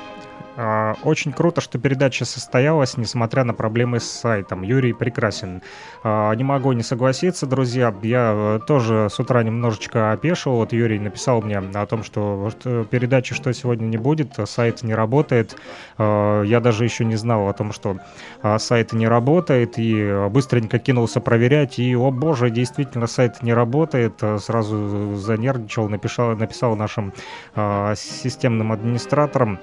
[0.60, 4.62] А, очень круто, что передача состоялась, несмотря на проблемы с сайтом.
[4.62, 5.62] Юрий прекрасен.
[6.02, 7.94] А, не могу не согласиться, друзья.
[8.02, 10.56] Я э, тоже с утра немножечко опешил.
[10.56, 12.50] Вот Юрий написал мне о том, что
[12.90, 15.56] передачи что сегодня не будет, сайт не работает.
[15.96, 17.98] А, я даже еще не знал о том, что
[18.58, 24.20] сайт не работает, и быстренько кинулся проверять, и, о боже, действительно сайт не работает.
[24.40, 27.12] Сразу занервничал, написал, написал нашим
[27.94, 29.60] системным администраторам,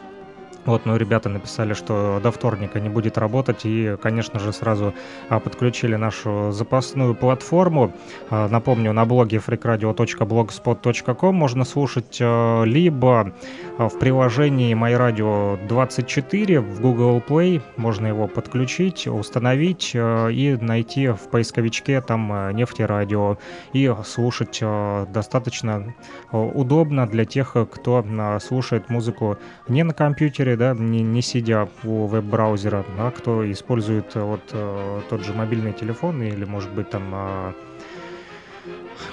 [0.65, 4.95] вот, ну, ребята написали, что до вторника не будет работать, и, конечно же, сразу
[5.29, 7.93] а, подключили нашу запасную платформу.
[8.31, 13.33] А, напомню, на блоге freakradio.blogspot.com можно слушать а, либо
[13.77, 22.01] в приложении MyRadio 24 в Google Play, можно его подключить, установить и найти в поисковичке
[22.01, 23.37] там а, нефтерадио
[23.73, 24.63] и слушать
[25.11, 25.93] достаточно
[26.31, 28.03] удобно для тех, кто
[28.41, 34.21] слушает музыку не на компьютере, да, не, не сидя у веб-браузера, а кто использует э,
[34.21, 37.53] вот э, тот же мобильный телефон или, может быть, там э,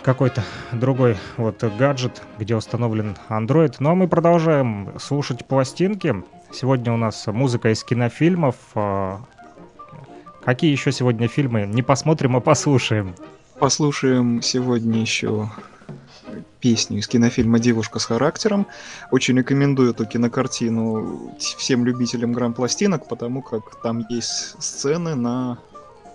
[0.02, 0.42] какой-то
[0.72, 3.76] другой вот гаджет, где установлен Android.
[3.78, 6.22] Ну а мы продолжаем слушать пластинки.
[6.52, 8.56] Сегодня у нас музыка из кинофильмов.
[10.44, 11.66] Какие еще сегодня фильмы?
[11.66, 13.14] Не посмотрим, а послушаем.
[13.58, 15.48] Послушаем сегодня еще
[16.60, 18.66] песню из кинофильма «Девушка с характером».
[19.10, 25.58] Очень рекомендую эту кинокартину всем любителям грамм-пластинок, потому как там есть сцены на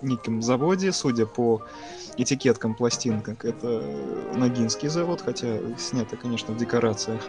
[0.02, 1.62] неком заводе, судя по
[2.18, 3.44] этикеткам пластинок.
[3.44, 3.82] Это
[4.34, 7.22] Ногинский завод, хотя снято, конечно, в декорациях.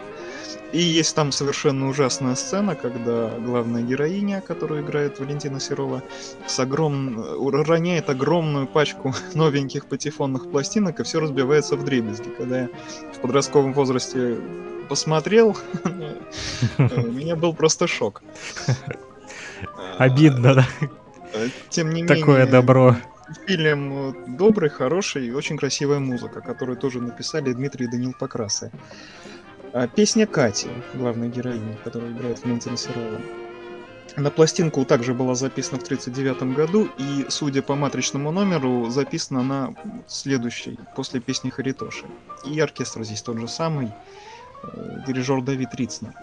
[0.72, 6.02] И есть там совершенно ужасная сцена, когда главная героиня, которую играет Валентина Серова,
[6.46, 7.24] с огром...
[7.64, 12.30] роняет огромную пачку новеньких патефонных пластинок, и все разбивается в дребезги.
[12.36, 12.68] Когда я
[13.14, 14.38] в подростковом возрасте
[14.88, 15.56] посмотрел,
[16.78, 18.22] у меня был просто шок.
[19.98, 20.66] Обидно, да?
[21.68, 22.20] Тем не менее...
[22.20, 22.96] Такое добро.
[23.46, 28.72] Фильм добрый, хороший и очень красивая музыка, которую тоже написали Дмитрий и Данил Покрасы.
[29.72, 33.20] А, песня Кати, главной героини, которая играет Валентина Серова.
[34.16, 39.74] На пластинку также была записана в 1939 году, и, судя по матричному номеру, записана она
[40.08, 42.06] следующей, после песни Харитоши.
[42.44, 43.92] И оркестр здесь тот же самый,
[44.62, 46.14] э, дирижер Давид Рицна.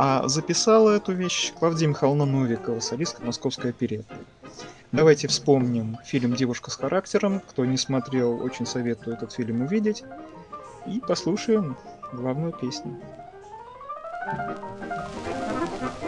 [0.00, 4.14] А записала эту вещь Клавдия Михайловна Новикова, солистка Московской оперетты.
[4.92, 7.40] Давайте вспомним фильм «Девушка с характером».
[7.40, 10.04] Кто не смотрел, очень советую этот фильм увидеть.
[10.86, 11.76] И послушаем
[12.12, 12.96] главную песню.
[14.24, 16.07] Только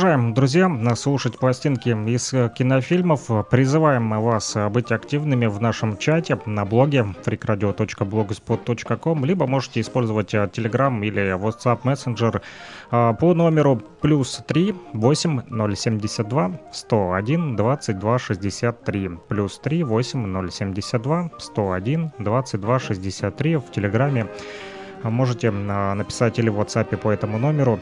[0.00, 3.28] Продолжаем, друзья, слушать пластинки из э, кинофильмов.
[3.50, 10.48] Призываем вас э, быть активными в нашем чате на блоге freakradio.blogspot.com, либо можете использовать э,
[10.50, 12.40] Telegram или WhatsApp Messenger
[12.90, 15.42] по номеру плюс 3 8
[15.76, 24.28] 072 101 22 63 плюс 3 8 072 101 22 63 в Телеграме
[25.02, 27.80] можете написать или в WhatsApp по этому номеру.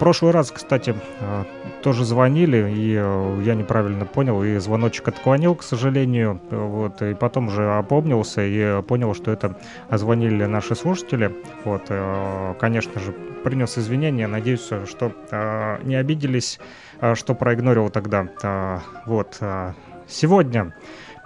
[0.00, 1.44] Прошлый раз, кстати, э,
[1.82, 7.48] тоже звонили, и э, я неправильно понял, и звоночек отклонил, к сожалению, вот, и потом
[7.48, 9.58] уже опомнился и понял, что это
[9.90, 11.36] звонили наши слушатели,
[11.66, 13.12] вот, э, конечно же,
[13.44, 15.12] принес извинения, надеюсь, что
[15.84, 16.58] не обиделись,
[17.14, 19.38] что проигнорил тогда, вот,
[20.08, 20.74] сегодня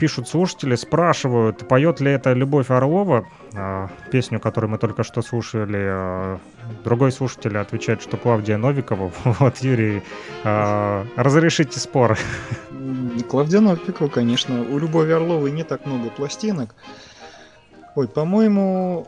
[0.04, 5.80] пишут слушатели, спрашивают, поет ли это Любовь Орлова, э, песню, которую мы только что слушали.
[5.80, 6.38] э,
[6.84, 9.10] Другой слушатель отвечает, что Клавдия Новикова.
[9.24, 10.02] Вот, Юрий,
[10.44, 12.18] э, разрешите спор.
[13.30, 14.60] Клавдия Новикова, конечно.
[14.60, 16.74] У Любови Орловой не так много пластинок.
[17.94, 19.06] Ой, по-моему,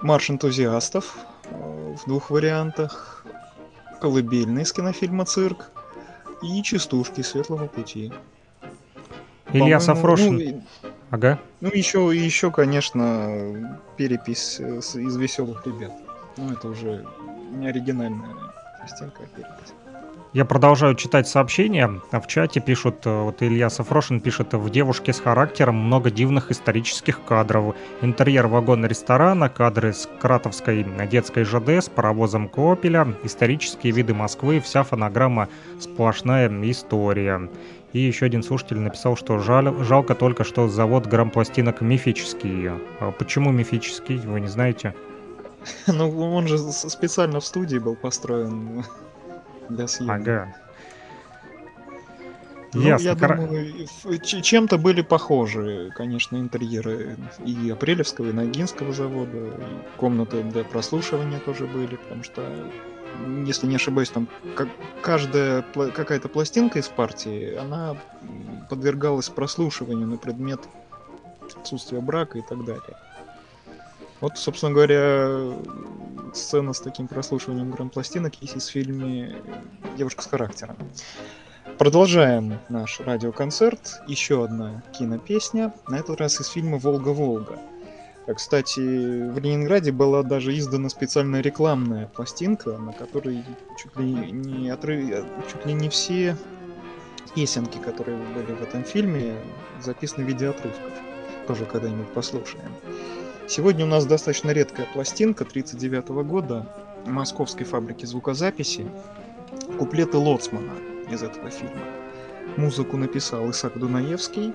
[0.00, 1.16] «Марш энтузиастов»
[1.50, 3.26] э, в двух вариантах,
[4.00, 5.72] «Колыбельный» из кинофильма «Цирк»
[6.40, 8.12] и «Частушки Светлого пути».
[9.52, 10.36] Илья Сафрошин.
[10.36, 10.62] Ну,
[11.10, 11.40] Ага.
[11.60, 15.92] ну, еще, еще, конечно, перепись э, из «Веселых ребят».
[16.36, 17.04] Ну, это уже
[17.50, 18.36] не оригинальная
[18.78, 19.74] пластинка, а перепись.
[20.32, 22.00] Я продолжаю читать сообщения.
[22.12, 27.24] В чате пишут, э, вот Илья Сафрошин пишет, в «Девушке с характером много дивных исторических
[27.24, 27.74] кадров.
[28.00, 34.84] Интерьер вагона ресторана, кадры с Кратовской детской ЖД с паровозом Копеля, исторические виды Москвы, вся
[34.84, 35.48] фонограмма
[35.80, 37.50] сплошная история».
[37.92, 42.70] И еще один слушатель написал, что жаль, жалко только, что завод грампластинок мифический.
[43.00, 44.94] А почему мифический, вы не знаете?
[45.86, 48.84] Ну, он же специально в студии был построен
[49.68, 50.20] для съемок.
[50.22, 50.54] Ага.
[52.72, 53.04] Ну, Ясно.
[53.08, 53.88] я Кара- думаю,
[54.20, 59.52] чем-то были похожи, конечно, интерьеры и Апрелевского, и Ногинского завода, и
[59.96, 62.42] комнаты для прослушивания тоже были, потому что,
[63.46, 64.68] если не ошибаюсь, там как-
[65.02, 67.96] каждая какая-то пластинка из партии, она
[68.68, 70.60] подвергалась прослушиванию на предмет
[71.60, 72.96] отсутствия брака и так далее.
[74.20, 75.52] Вот, собственно говоря,
[76.34, 79.36] сцена с таким прослушиванием грампластинок есть из фильме
[79.96, 80.76] «Девушка с характером».
[81.78, 84.02] Продолжаем наш радиоконцерт.
[84.06, 87.58] Еще одна кинопесня, на этот раз из фильма «Волга-Волга».
[88.30, 93.44] А, Кстати, в Ленинграде была даже издана специальная рекламная пластинка, на которой
[93.76, 95.24] чуть ли не, отрыв...
[95.50, 96.36] чуть ли не все
[97.34, 99.34] песенки, которые были в этом фильме,
[99.82, 100.92] записаны в виде отрывков.
[101.48, 102.70] Тоже когда-нибудь послушаем.
[103.48, 106.66] Сегодня у нас достаточно редкая пластинка 1939 года
[107.06, 108.86] московской фабрики звукозаписи
[109.78, 110.74] куплеты Лоцмана
[111.10, 111.82] из этого фильма.
[112.56, 114.52] Музыку написал Исаак Дунаевский,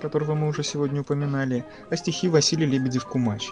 [0.00, 3.50] которого мы уже сегодня упоминали, а стихи Василий Лебедев-Кумач.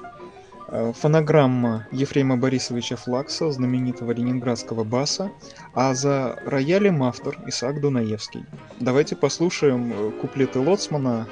[0.69, 5.31] Э, Фонограмма Ефрема Борисовича Флакса, знаменитого ленинградского баса,
[5.75, 8.45] а за роялем автор Исаак Дунаевский.
[8.81, 11.29] Давайте послушаем э, куплеты Лоцмана.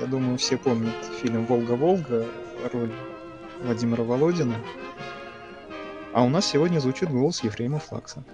[0.00, 2.26] Я думаю, все помнят фильм «Волга-Волга»,
[2.72, 2.92] роль
[3.62, 4.56] Владимира Володина.
[6.12, 8.24] А у нас сегодня звучит голос Ефрема Флакса.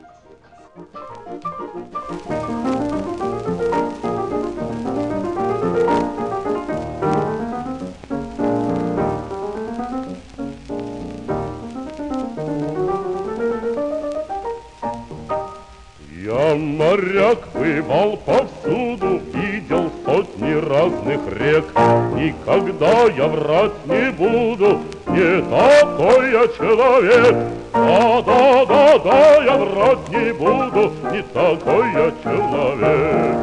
[16.32, 21.66] Я моряк бывал повсюду, видел сотни разных рек.
[22.14, 27.36] Никогда я врать не буду, не такой я человек.
[27.74, 33.36] Да, да, да, да, я врать не буду, не такой я человек.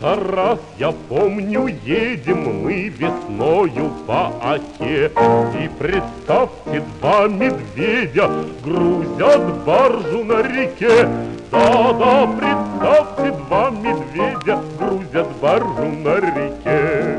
[0.00, 5.10] Раз, я помню, едем мы весною по оке,
[5.62, 8.30] И представьте, два медведя
[8.64, 11.08] грузят баржу на реке.
[11.50, 17.09] Да-да, представьте, два медведя грузят баржу на реке.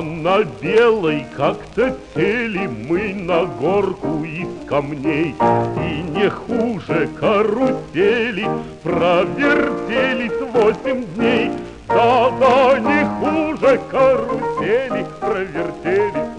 [0.00, 5.34] На белой как-то сели мы на горку из камней.
[5.76, 8.48] И не хуже карусели
[8.82, 11.50] провертелись восемь дней.
[11.86, 16.29] Да-да, не хуже карусели провертелись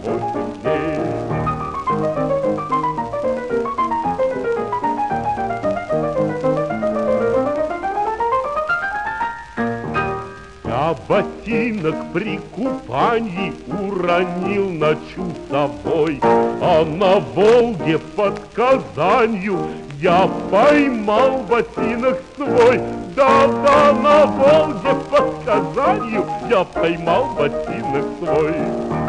[10.91, 19.59] Я ботинок при купании уронил ночу собой, А на Волге под Казанью
[20.01, 22.81] я поймал ботинок свой.
[23.15, 29.00] Да-да, на Волге под Казанью я поймал ботинок свой.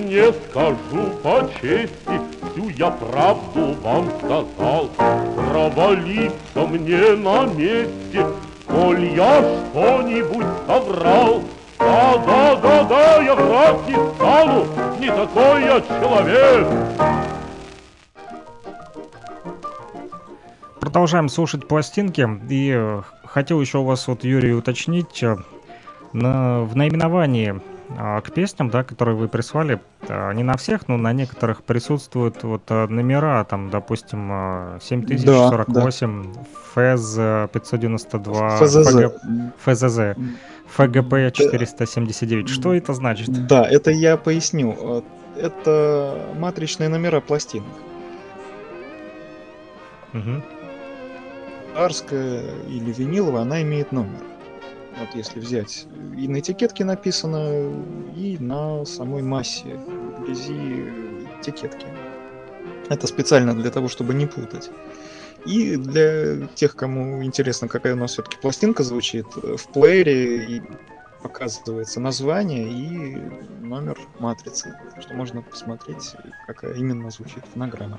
[0.00, 2.20] Мне, скажу по чести,
[2.52, 4.88] всю я правду вам сказал.
[5.36, 8.26] Провалиться мне на месте,
[8.66, 9.40] коль я
[9.70, 11.42] что-нибудь соврал.
[11.78, 14.66] Да, да, да, да, я врать не стану,
[14.98, 16.66] не такой я человек.
[20.80, 22.26] Продолжаем слушать пластинки.
[22.48, 25.22] И э, хотел еще у вас, вот, Юрий, уточнить.
[25.22, 25.36] э,
[26.12, 27.60] На, в наименовании
[27.96, 32.62] к песням, да, которые вы прислали, а, не на всех, но на некоторых присутствуют вот
[32.68, 36.34] а, номера, там, допустим, а, 7048,
[36.74, 38.92] ФЭЗ э, 592, ФЗЗ.
[38.92, 39.12] ФГ
[39.64, 39.98] ФЗЗ,
[40.68, 42.48] ФГП 479.
[42.48, 43.46] Что это значит?
[43.46, 44.76] Да, это я поясню.
[44.78, 45.02] Э,
[45.36, 47.72] Это матричные номера пластинок.
[50.12, 50.42] Мгм.
[51.76, 54.29] Арская или виниловая, она имеет номер.
[55.00, 55.86] Вот если взять,
[56.16, 57.72] и на этикетке написано,
[58.14, 59.80] и на самой массе,
[60.18, 60.84] вблизи
[61.40, 61.86] этикетки.
[62.90, 64.70] Это специально для того, чтобы не путать.
[65.46, 70.62] И для тех, кому интересно, какая у нас все-таки пластинка звучит, в плеере
[71.22, 73.16] показывается название и
[73.60, 76.14] номер матрицы, что можно посмотреть,
[76.46, 77.98] какая именно звучит фонограмма.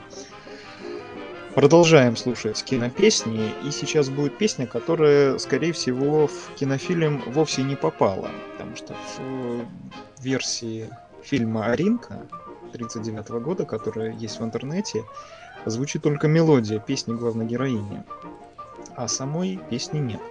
[1.56, 8.30] Продолжаем слушать кинопесни, и сейчас будет песня, которая, скорее всего, в кинофильм вовсе не попала,
[8.54, 10.90] потому что в версии
[11.22, 12.26] фильма «Аринка»
[12.72, 15.04] 1939 года, которая есть в интернете,
[15.66, 18.04] звучит только мелодия песни главной героини,
[18.96, 20.22] а самой песни нет.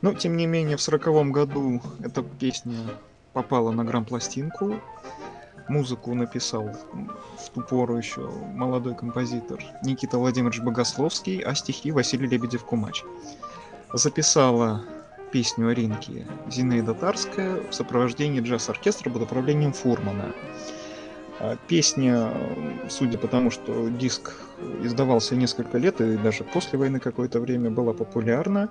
[0.00, 2.78] Но, тем не менее, в 1940 году эта песня
[3.34, 4.76] попала на грамм-пластинку,
[5.68, 6.70] Музыку написал
[7.38, 13.04] в ту пору еще молодой композитор Никита Владимирович Богословский, а стихи Василий Лебедев-Кумач.
[13.92, 14.82] Записала
[15.30, 20.34] песню о ринке Зинаида Тарская в сопровождении джаз-оркестра под управлением Фурмана.
[21.40, 22.32] А песня,
[22.88, 24.34] судя по тому, что диск
[24.82, 28.68] издавался несколько лет и даже после войны какое-то время была популярна,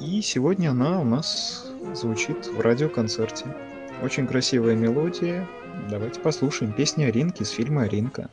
[0.00, 3.46] и сегодня она у нас звучит в радиоконцерте.
[4.02, 5.48] Очень красивая мелодия,
[5.90, 8.30] Давайте послушаем песню Ринки из фильма «Ринка».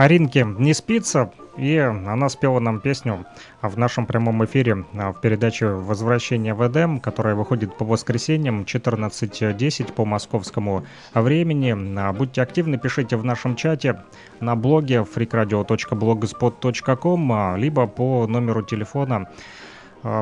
[0.00, 3.26] Аринке не спится, и она спела нам песню
[3.60, 9.92] в нашем прямом эфире а, в передаче «Возвращение в Эдем», которая выходит по воскресеньям 14.10
[9.92, 11.76] по московскому времени.
[11.98, 14.00] А, будьте активны, пишите в нашем чате
[14.40, 19.28] на блоге freakradio.blogspot.com, а, либо по номеру телефона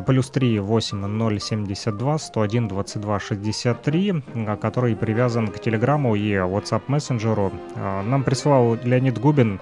[0.06, 4.22] плюс 3 8 0 72 101 22 63,
[4.60, 7.52] который привязан к Телеграму и WhatsApp мессенджеру.
[7.76, 9.60] Нам прислал Леонид Губин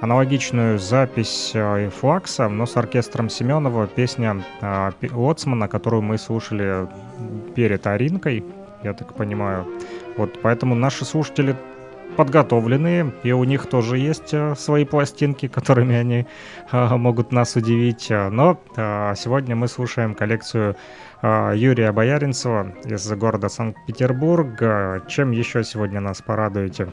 [0.00, 4.44] аналогичную запись э, Флакса, но с оркестром Семенова, песня
[5.12, 6.86] Лоцмана, которую мы слушали
[7.54, 8.44] перед Аринкой,
[8.82, 9.66] я так понимаю.
[10.16, 11.56] Вот, поэтому наши слушатели
[12.16, 16.26] подготовленные, и у них тоже есть э, свои пластинки, которыми они
[16.72, 18.08] э, могут нас удивить.
[18.10, 20.76] Но э, сегодня мы слушаем коллекцию
[21.22, 24.60] Юрия Бояринцева из города Санкт-Петербург.
[25.08, 26.88] Чем еще сегодня нас порадуете?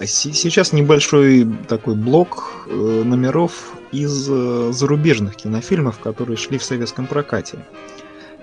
[0.00, 7.58] Сейчас небольшой такой блок номеров из зарубежных кинофильмов, которые шли в советском прокате.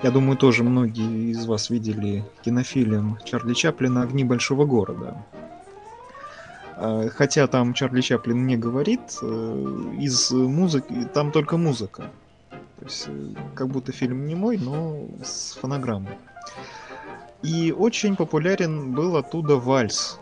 [0.01, 5.17] Я думаю, тоже многие из вас видели кинофильм Чарли Чаплина «Огни большого города».
[6.81, 12.09] А, хотя там Чарли Чаплин не говорит, э, из музыки там только музыка.
[12.79, 16.17] То есть э, как будто фильм не мой, но с фонограммой.
[17.43, 20.19] И очень популярен был оттуда вальс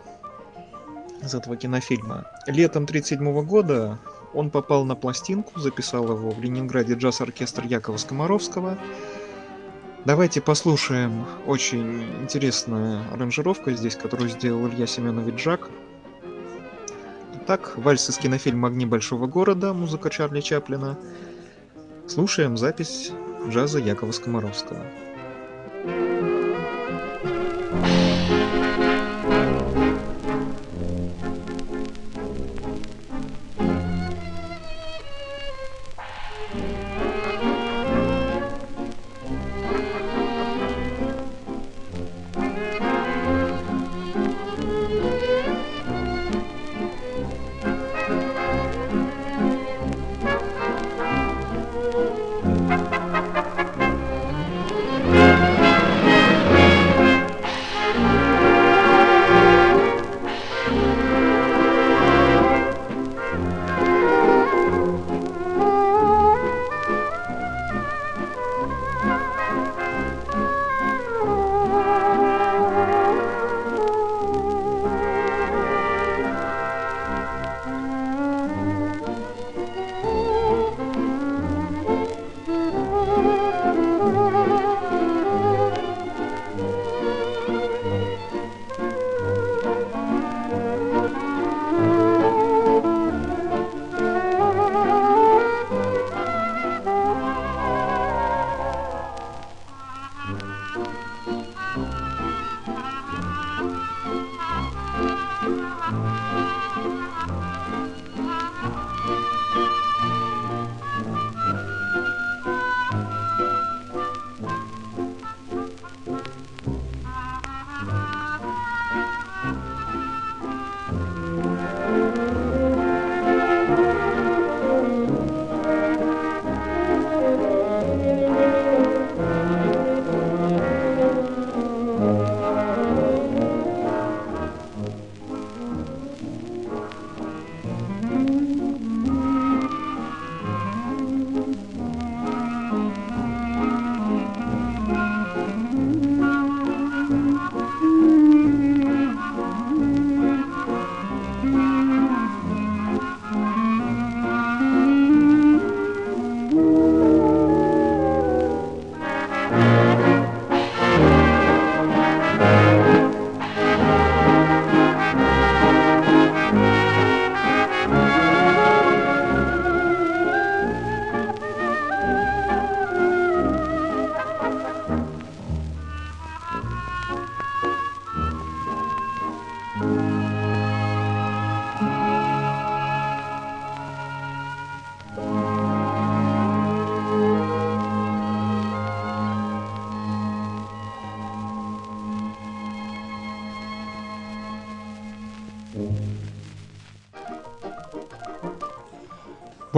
[1.22, 2.26] из этого кинофильма.
[2.48, 4.00] Летом 1937 года
[4.34, 8.76] он попал на пластинку, записал его в Ленинграде джаз-оркестр Якова Скоморовского.
[10.04, 15.70] Давайте послушаем очень интересная аранжировка здесь, которую сделал Илья Семенович Жак.
[17.48, 20.98] Итак, вальс из кинофильма «Огни большого города», музыка Чарли Чаплина.
[22.06, 23.10] Слушаем запись
[23.48, 24.84] джаза Якова Скоморовского.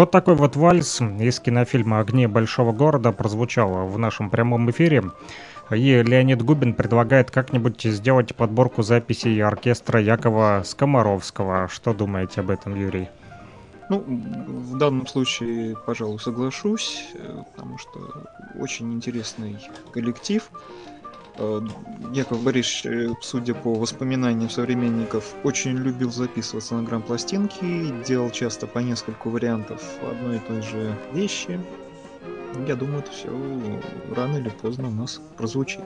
[0.01, 5.03] Вот такой вот вальс из кинофильма «Огни большого города» прозвучал в нашем прямом эфире.
[5.71, 11.69] И Леонид Губин предлагает как-нибудь сделать подборку записей оркестра Якова Скоморовского.
[11.69, 13.11] Что думаете об этом, Юрий?
[13.91, 18.27] Ну, в данном случае, пожалуй, соглашусь, э, потому что
[18.59, 19.59] очень интересный
[19.93, 20.51] коллектив.
[21.41, 21.61] Э,
[22.13, 28.79] Яков Борисович, э, судя по воспоминаниям современников, очень любил записываться на грамм-пластинки, делал часто по
[28.79, 31.59] нескольку вариантов одной и той же вещи.
[32.69, 33.29] Я думаю, это все
[34.15, 35.81] рано или поздно у нас прозвучит.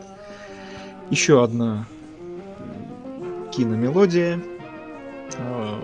[1.10, 1.86] Еще одна
[3.52, 4.40] киномелодия.
[5.38, 5.80] Э,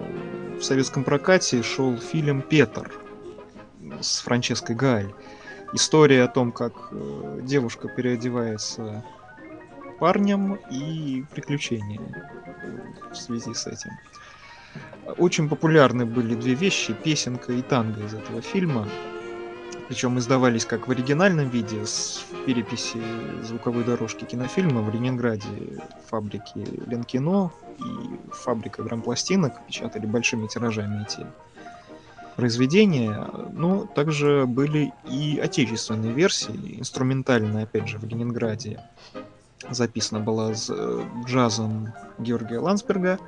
[0.59, 2.91] в советском прокате шел фильм «Петр»
[4.01, 5.13] с Франческой Галь.
[5.73, 6.93] История о том, как
[7.43, 9.05] девушка переодевается
[10.01, 12.01] парнем и приключения
[13.13, 13.91] в связи с этим.
[15.19, 18.89] Очень популярны были две вещи, песенка и танго из этого фильма.
[19.89, 23.03] Причем издавались как в оригинальном виде с переписи
[23.43, 31.27] звуковой дорожки кинофильма в Ленинграде фабрики Ленкино и фабрика грампластинок печатали большими тиражами эти
[32.37, 38.81] произведения, но также были и отечественные версии, инструментальные, опять же, в Ленинграде.
[39.69, 43.19] Записана была с э, джазом Георгия Лансберга,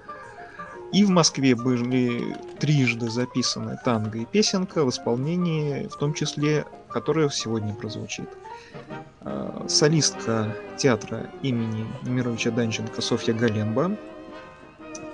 [0.93, 7.29] и в Москве были трижды записаны танго и песенка в исполнении, в том числе, которое
[7.31, 8.29] сегодня прозвучит.
[9.23, 13.97] А, солистка театра имени Немировича Данченко Софья Галемба.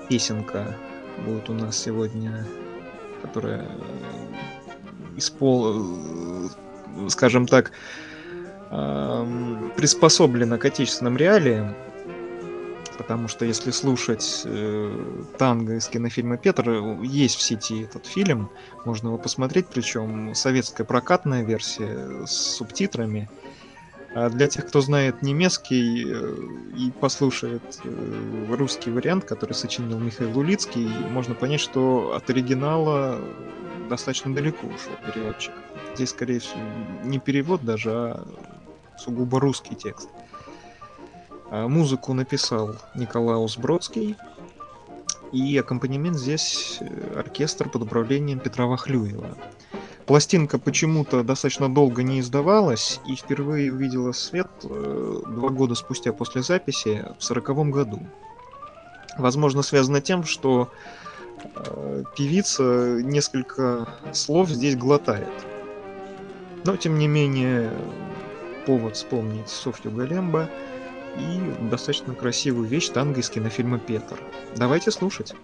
[0.09, 0.77] Песенка
[1.25, 2.45] будет у нас сегодня,
[3.23, 3.69] которая
[5.17, 6.51] испол...
[7.09, 7.73] скажем так,
[8.69, 11.75] приспособлена к отечественным реалиям
[12.99, 16.69] потому что если слушать э, танго из кинофильма Петр,
[17.03, 18.51] есть в сети этот фильм,
[18.85, 23.31] можно его посмотреть, причем советская прокатная версия с субтитрами.
[24.15, 26.35] А для тех, кто знает немецкий э,
[26.77, 33.21] и послушает э, русский вариант, который сочинил Михаил Улицкий, можно понять, что от оригинала
[33.89, 35.55] достаточно далеко ушел переводчик.
[35.95, 36.61] Здесь, скорее всего,
[37.05, 38.27] не перевод даже, а
[38.99, 40.09] сугубо русский текст.
[41.51, 44.17] А, музыку написал Николаус Бродский.
[45.31, 49.37] И аккомпанемент здесь э, оркестр под управлением Петра Вахлюева.
[50.07, 56.43] Пластинка почему-то достаточно долго не издавалась и впервые увидела свет э, два года спустя после
[56.43, 58.01] записи в сороковом году.
[59.19, 60.71] Возможно, связано тем, что
[61.45, 65.29] э, певица несколько слов здесь глотает.
[66.65, 67.71] Но, тем не менее,
[68.69, 70.49] повод вспомнить Софью Галемба–
[71.19, 74.17] и достаточно красивую вещь танго из кинофильма «Петр».
[74.57, 75.35] Давайте слушать.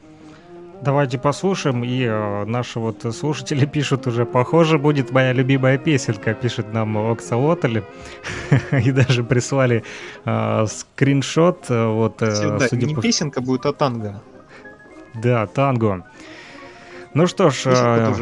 [0.83, 6.73] Давайте послушаем, и э, наши вот слушатели пишут уже, похоже, будет моя любимая песенка, пишет
[6.75, 7.85] нам Оксалотель,
[8.73, 9.83] и даже прислали
[10.25, 13.01] э, скриншот, э, вот, э, да, судя не по...
[13.01, 14.21] песенка будет, а танго.
[15.15, 16.05] Да, танго.
[17.15, 18.15] Ну что ж, э,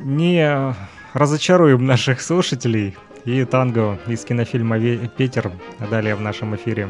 [0.00, 0.74] не
[1.12, 5.52] разочаруем наших слушателей, и танго из кинофильма «Ветер»
[5.90, 6.88] далее в нашем эфире.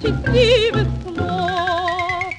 [0.00, 2.34] Счастливых снов.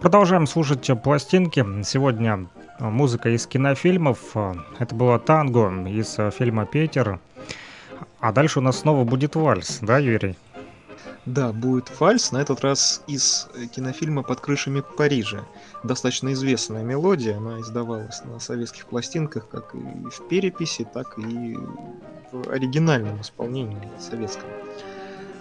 [0.00, 1.64] Продолжаем слушать пластинки.
[1.84, 2.48] Сегодня
[2.90, 4.18] музыка из кинофильмов.
[4.34, 7.20] Э, Это было танго из э, фильма «Петер».
[8.20, 10.36] А дальше у нас снова будет вальс, да, Юрий?
[11.24, 15.44] Да, будет вальс, на этот раз из э, кинофильма «Под крышами Парижа».
[15.84, 21.56] Достаточно известная мелодия, она издавалась на советских пластинках как и в переписи, так и
[22.32, 24.48] в оригинальном исполнении советском.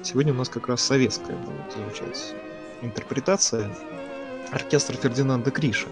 [0.04, 2.36] Сегодня у нас как раз советская будет звучать
[2.82, 3.72] интерпретация
[4.52, 5.88] оркестра Фердинанда Криша.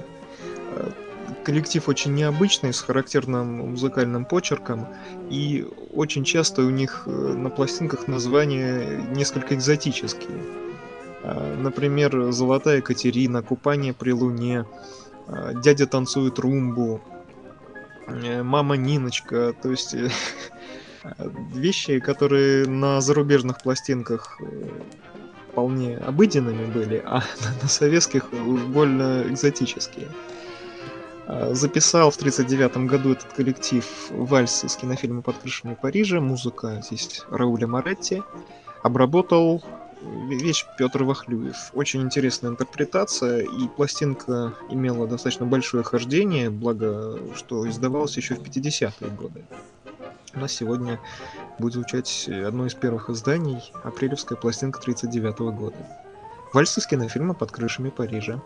[1.43, 4.87] Коллектив очень необычный, с характерным музыкальным почерком,
[5.29, 10.37] и очень часто у них э, на пластинках названия несколько экзотические.
[11.23, 14.65] Э, Например, «Золотая Екатерина», «Купание при луне»,
[15.27, 17.01] э, «Дядя танцует румбу»,
[18.07, 20.09] э, «Мама Ниночка», то есть э,
[21.55, 24.39] вещи, которые на зарубежных пластинках
[25.51, 27.23] вполне обыденными были, а
[27.61, 30.07] на советских уж больно экзотические.
[31.29, 36.19] А, Записал в 1939 году этот коллектив вальс из кинофильма «Под крышами Парижа».
[36.19, 38.23] Музыка здесь Рауля Моретти.
[38.81, 39.63] Обработал
[40.27, 41.69] вещь Петр Вахлюев.
[41.73, 49.09] Очень интересная интерпретация, и пластинка имела достаточно большое хождение, благо, что издавалась еще в 50-е
[49.11, 49.45] годы.
[50.33, 50.99] У нас сегодня
[51.59, 55.77] будет звучать одно из первых изданий, апрелевская пластинка 1939 года.
[56.53, 58.41] Вальс из кинофильма «Под крышами Парижа».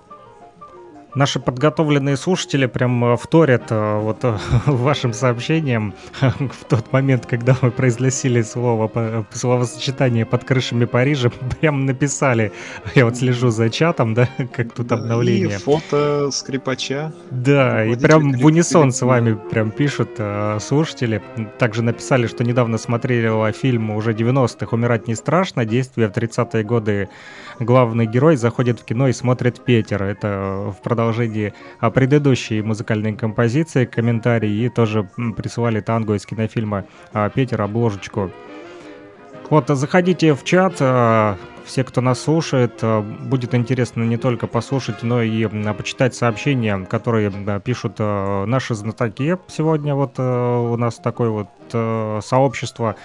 [1.16, 4.36] Наши подготовленные слушатели прям э, вторят э, вот э,
[4.66, 11.30] вашим сообщениям в тот момент, когда вы произносили слово, словосочетание под крышами Парижа,
[11.61, 12.51] прям написали.
[12.95, 15.57] Я вот слежу за чатом, да, как тут обновление.
[15.57, 17.14] И фото скрипача.
[17.30, 20.20] Да, и прям в унисон с вами прям пишут
[20.59, 21.22] слушатели.
[21.59, 25.66] Также написали, что недавно смотрели фильм уже 90-х «Умирать не страшно».
[25.66, 27.09] Действие в 30-е годы
[27.64, 30.03] главный герой заходит в кино и смотрит Петер.
[30.03, 37.30] Это в продолжении а, предыдущей музыкальной композиции комментарий и тоже присылали танго из кинофильма а,
[37.30, 38.32] Петер обложечку.
[39.49, 42.84] Вот, заходите в чат, а, все, кто нас слушает,
[43.22, 47.32] будет интересно не только послушать, но и почитать сообщения, которые
[47.64, 49.38] пишут наши знатоки.
[49.47, 52.95] Сегодня вот а, у нас такое вот а, сообщество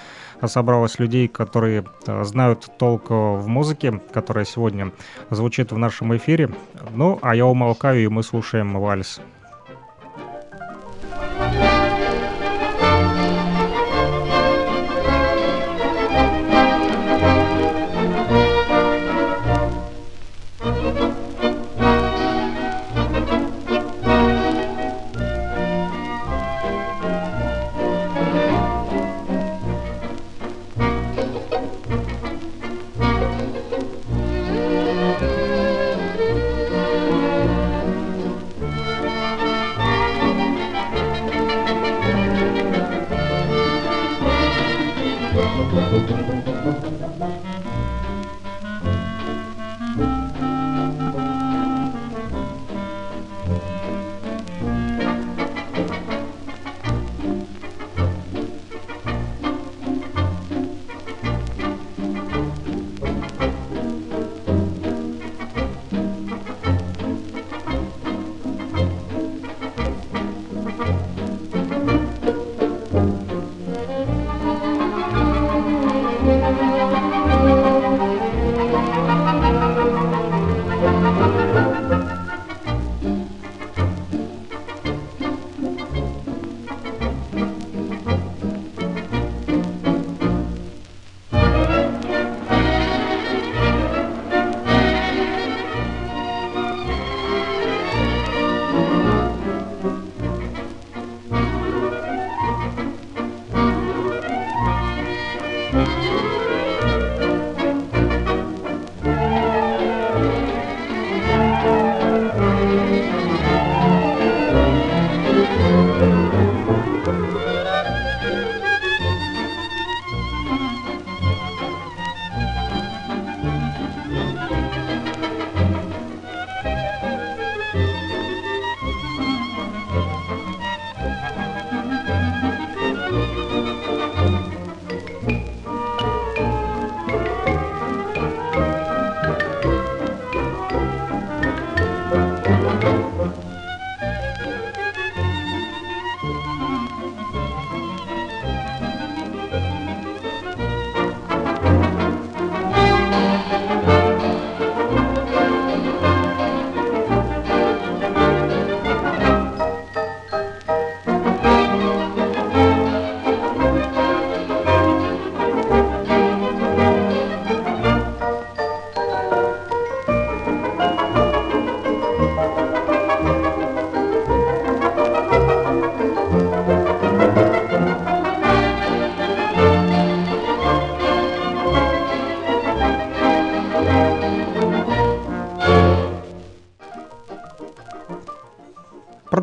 [0.47, 4.93] собралось людей, которые а, знают толк а, в музыке, которая сегодня
[5.31, 6.51] звучит в нашем эфире.
[6.95, 9.21] Ну, а я умолкаю, и мы слушаем вальс.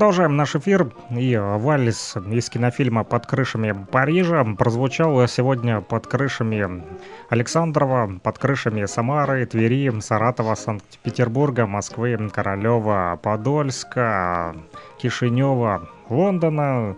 [0.05, 0.91] Продолжаем наш эфир.
[1.09, 6.83] И Вальс из кинофильма «Под крышами Парижа» прозвучал сегодня под крышами
[7.29, 14.55] Александрова, под крышами Самары, Твери, Саратова, Санкт-Петербурга, Москвы, Королева, Подольска,
[14.99, 16.95] Кишинева, Лондона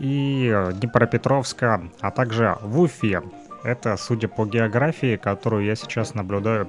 [0.00, 3.22] и Днепропетровска, а также в Уфе.
[3.62, 6.66] Это, судя по географии, которую я сейчас наблюдаю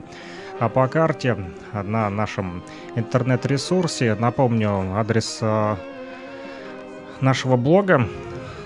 [0.61, 1.35] а по карте
[1.73, 2.63] на нашем
[2.95, 4.15] интернет-ресурсе.
[4.15, 5.75] Напомню, адрес э,
[7.19, 8.07] нашего блога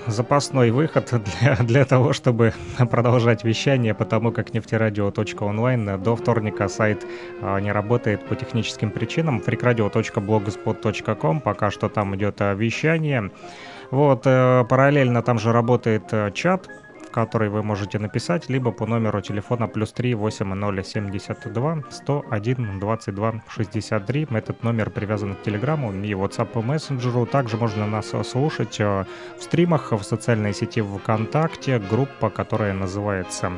[0.05, 2.53] запасной выход для, для того, чтобы
[2.91, 7.05] продолжать вещание, потому как нефтерадио.онлайн до вторника сайт
[7.41, 9.41] а, не работает по техническим причинам.
[9.45, 13.31] freakradio.blogspot.com, пока что там идет а, вещание.
[13.91, 16.67] Вот, э, параллельно там же работает э, чат,
[17.15, 24.27] который вы можете написать, либо по номеру телефона плюс 3 8072 101 22 63.
[24.31, 27.25] Этот номер привязан к Телеграму и WhatsApp и мессенджеру.
[27.25, 29.05] Также можно нас слушать э,
[29.39, 33.51] в стримах в социальной сети ВКонтакте, группа, которая называется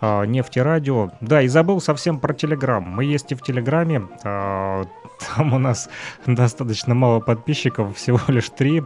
[0.00, 1.10] э, нефтерадио.
[1.20, 2.82] Да, и забыл совсем про Телеграм.
[2.82, 4.02] Мы есть и в Телеграме.
[4.24, 4.84] Э,
[5.18, 5.88] там у нас
[6.26, 8.82] достаточно мало подписчиков, всего лишь три.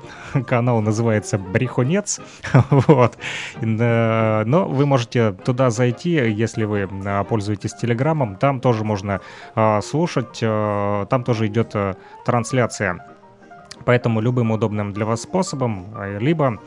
[0.46, 2.20] Канал называется Брехунец.
[2.70, 3.18] вот.
[3.60, 8.36] Но вы можете туда зайти, если вы а, пользуетесь Телеграмом.
[8.36, 9.20] Там тоже можно
[9.54, 10.40] а, слушать.
[10.42, 11.74] А, там тоже идет
[12.24, 13.06] трансляция.
[13.84, 16.58] Поэтому любым удобным для вас способом, либо а,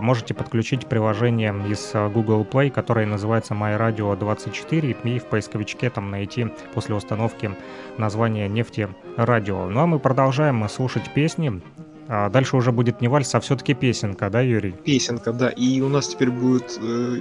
[0.00, 6.10] можете подключить приложение из а, Google Play, которое называется MyRadio 24, и в поисковичке там
[6.10, 7.50] найти после установки
[7.98, 9.68] название «Нефти Радио».
[9.68, 11.60] Ну а мы продолжаем слушать песни.
[12.08, 14.72] А дальше уже будет не вальс, а все-таки песенка, да, Юрий?
[14.72, 15.48] Песенка, да.
[15.50, 17.20] И у нас теперь будет э,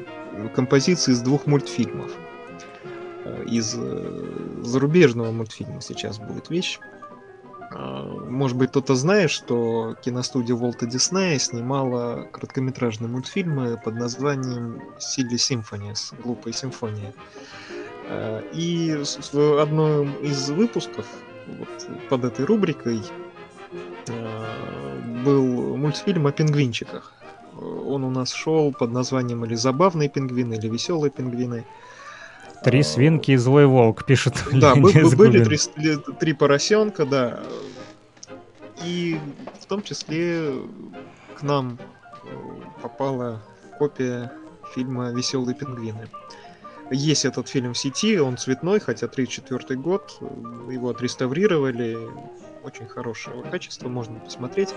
[0.56, 2.12] композиция из двух мультфильмов.
[3.24, 6.80] Э, из э, зарубежного мультфильма сейчас будет вещь.
[7.74, 15.38] А, может быть, кто-то знает, что киностудия Волта Диснея снимала короткометражные мультфильмы под названием «Силли
[15.38, 17.14] Симфониес», «Глупая симфония».
[18.10, 19.02] А, и
[19.32, 21.06] в одном из выпусков
[21.48, 23.02] вот, под этой рубрикой
[24.10, 27.14] а, был мультфильм о пингвинчиках.
[27.58, 31.66] Он у нас шел под названием или «Забавные пингвины», или «Веселые пингвины».
[32.64, 37.40] Три свинки и злой волк, пишет Да, были три, три поросенка, да.
[38.86, 39.20] И
[39.60, 40.54] в том числе
[41.38, 41.80] к нам
[42.24, 42.28] э,
[42.82, 43.42] попала
[43.80, 44.32] копия
[44.76, 46.08] фильма «Веселые пингвины».
[46.92, 50.20] Есть этот фильм в сети, он цветной, хотя 34 год,
[50.70, 51.98] его отреставрировали,
[52.64, 54.70] очень хорошего качества, можно посмотреть.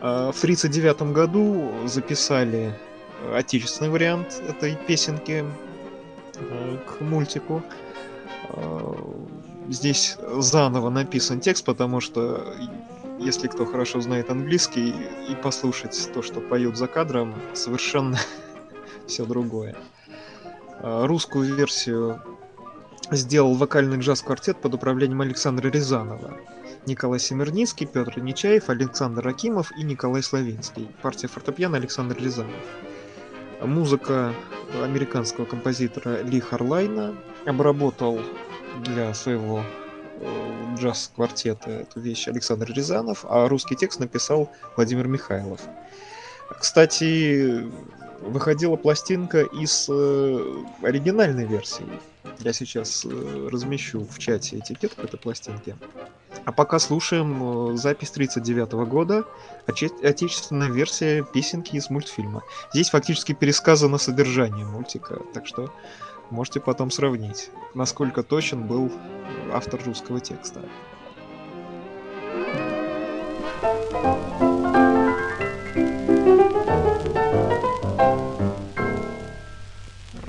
[0.00, 2.74] А в 1939 году записали
[3.32, 5.73] отечественный вариант этой песенки Э,
[6.38, 7.62] к мультику.
[8.50, 8.94] Э,
[9.68, 12.54] здесь заново написан текст, потому что
[13.18, 14.94] если кто хорошо знает английский
[15.28, 18.18] и послушать то, что поют за кадром, совершенно
[19.06, 19.76] все другое.
[20.80, 22.22] Э, русскую версию
[23.10, 26.34] сделал вокальный джаз-квартет под управлением Александра Рязанова.
[26.86, 30.88] Николай Семерницкий, Петр Нечаев, Александр Акимов и Николай Славинский.
[31.02, 32.54] Партия фортепиано Александр Рязанов.
[33.66, 34.34] Музыка
[34.82, 37.16] американского композитора Ли Харлайна
[37.46, 38.20] обработал
[38.84, 39.62] для своего
[40.20, 45.60] э, джаз-квартета эту вещь Александр Рязанов, а русский текст написал Владимир Михайлов.
[46.60, 47.64] Кстати,
[48.20, 51.86] выходила пластинка из э, оригинальной версии.
[52.40, 55.74] Я сейчас э, размещу в чате этикетку этой пластинки.
[56.44, 59.24] А пока слушаем э, запись 39 года,
[59.66, 62.42] отечественная версия песенки из мультфильма.
[62.72, 65.72] Здесь фактически пересказано содержание мультика, так что
[66.30, 68.92] можете потом сравнить, насколько точен был
[69.52, 70.60] автор русского текста.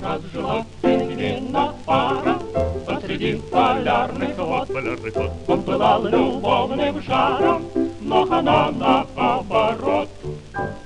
[0.00, 2.35] Разжила пингвина пара
[3.16, 4.68] посреди полярных вод.
[4.68, 5.32] Полярных вод.
[5.48, 7.62] Он пылал любовным жаром,
[8.00, 10.08] но она наоборот.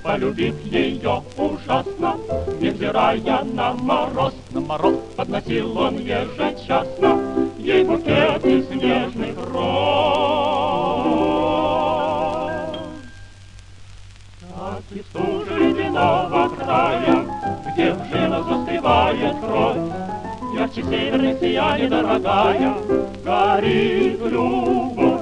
[0.03, 2.17] Полюбив ее ужасно,
[2.59, 7.19] невзирая на мороз, на мороз подносил он ежечасно
[7.57, 11.01] ей букет из нежных роз.
[14.55, 17.25] От из стужи ледяного края,
[17.73, 20.20] где в жилах застывает кровь,
[20.53, 22.73] ярче северных сияние, дорогая,
[23.23, 25.21] горит любовь.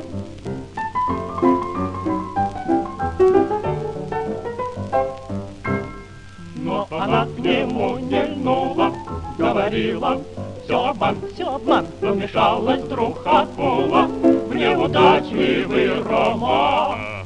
[6.56, 8.92] Но она к нему не льнула,
[9.38, 10.22] говорила,
[10.64, 17.19] все обман, все обман, но вмешалась вдруг акула в неудачливый роман.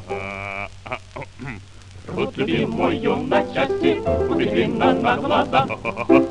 [2.14, 4.00] Рвут любимую на части,
[4.30, 5.66] убитвенно на глаза.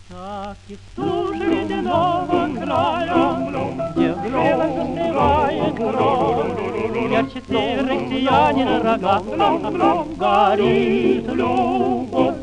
[0.07, 3.21] Так и стуже ледяного края,
[3.91, 9.15] где грело согревает кровь, ярче северных сиянин рога,
[10.15, 12.42] горит любовь.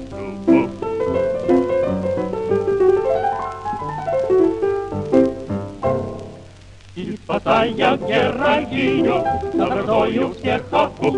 [7.30, 9.24] Спасая героиню,
[9.54, 11.14] добротою всех охот,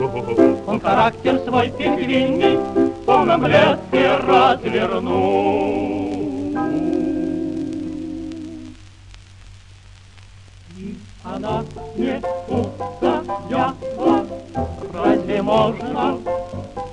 [0.67, 5.73] Он характер свой пингвиний в полном блеске развернул.
[10.77, 11.65] И она
[11.97, 14.27] не устояла,
[14.93, 16.19] разве можно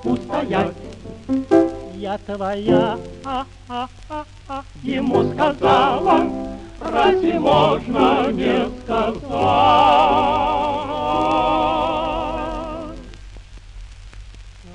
[0.06, 0.72] устоять?
[1.96, 6.26] Я твоя, а, а, а, а, ему сказала,
[6.82, 9.20] разве можно не сказать?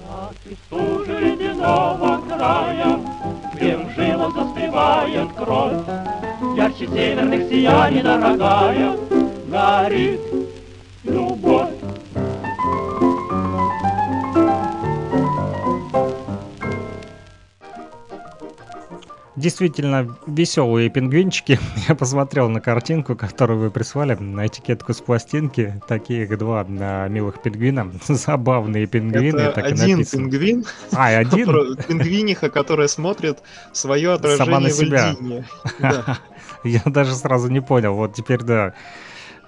[0.06, 3.01] Как из стужи ледяного края,
[3.55, 5.82] где в жилах застывает кровь,
[6.56, 8.97] ярче северных сияний, дорогая,
[9.48, 10.20] горит
[11.05, 11.64] любовь.
[19.44, 21.60] Действительно веселые пингвинчики.
[21.88, 25.82] Я посмотрел на картинку, которую вы прислали, на этикетку с пластинки.
[25.86, 27.92] Такие два а, милых пингвина.
[28.08, 29.40] Забавные пингвины.
[29.40, 30.22] Это так и один написано.
[30.22, 31.76] пингвин, А, и один?
[31.76, 33.40] пингвиниха, которая смотрит
[33.72, 35.14] свое отражение Сама на в себя.
[35.78, 36.18] Да.
[36.64, 37.92] Я даже сразу не понял.
[37.96, 38.72] Вот теперь, да,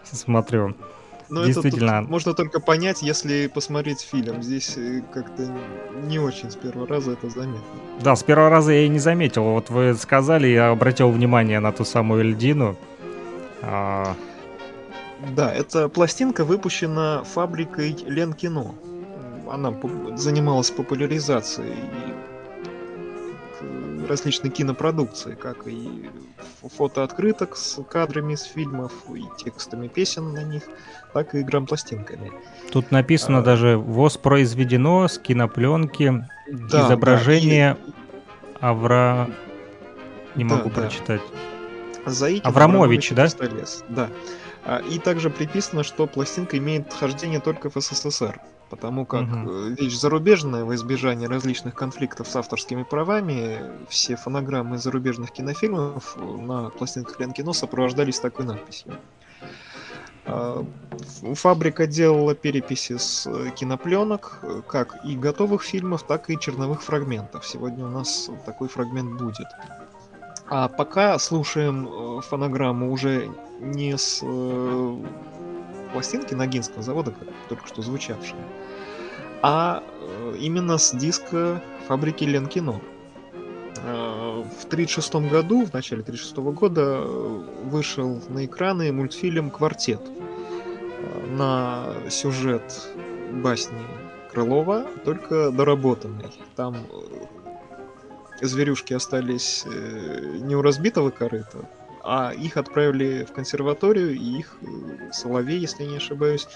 [0.05, 0.77] смотрю.
[1.29, 2.03] Но это тут Действительно.
[2.03, 4.43] можно только понять, если посмотреть фильм.
[4.43, 5.53] Здесь э, как-то
[6.05, 7.61] не очень с первого раза это заметно.
[8.01, 9.45] Да, с первого раза я и не заметил.
[9.45, 12.77] Вот вы сказали, я обратил внимание на ту самую льдину.
[13.63, 14.15] А,
[15.35, 18.75] Да, эта пластинка выпущена фабрикой Ленкино.
[19.51, 19.73] Она
[20.17, 21.75] занималась популяризацией
[24.07, 26.09] различной кинопродукции, как и
[26.77, 30.63] фотооткрыток с кадрами из фильмов и текстами песен на них,
[31.13, 32.33] так и грампластинками.
[32.71, 33.43] Тут написано А.
[33.43, 37.77] даже воспроизведено с кинопленки Да, изображение
[38.61, 39.29] Авра...
[40.35, 40.83] Не Да, могу да.
[40.83, 41.23] прочитать.
[42.05, 43.25] да, и Заикин, Аврамович, да?
[43.25, 44.11] Пистолес, Да.
[44.65, 48.39] А, И также приписано, что пластинка имеет хождение только в СССР,
[48.71, 55.33] потому как э, вещь зарубежная во избежание различных конфликтов с авторскими правами, все фонограммы зарубежных
[55.33, 58.99] кинофильмов э, на пластинках Ленкино сопровождались такой надписью.
[60.27, 60.65] А,
[61.35, 67.47] Фабрика делала переписи с э, кинопленок, э, как и готовых фильмов, так и черновых фрагментов.
[67.47, 69.47] Сегодня у нас такой фрагмент будет.
[70.49, 73.31] А пока слушаем э, фонограмму уже
[73.61, 74.97] не с э,
[75.97, 78.45] пластинки Ногинского завода, как только что звучавшая,
[79.41, 82.83] а э, именно с диска фабрики Ленкино.
[83.83, 90.03] Э, В 1936 году, в начале 1936 года, э, вышел на экраны мультфильм «Квартет»
[91.31, 92.91] на сюжет
[93.33, 93.81] басни
[94.31, 96.27] Крылова, только доработанный.
[96.57, 96.77] Там
[98.43, 101.67] зверюшки остались не у разбитого корыта,
[102.07, 106.47] а их отправили в консерваторию, и их э, Соловей, если не ошибаюсь,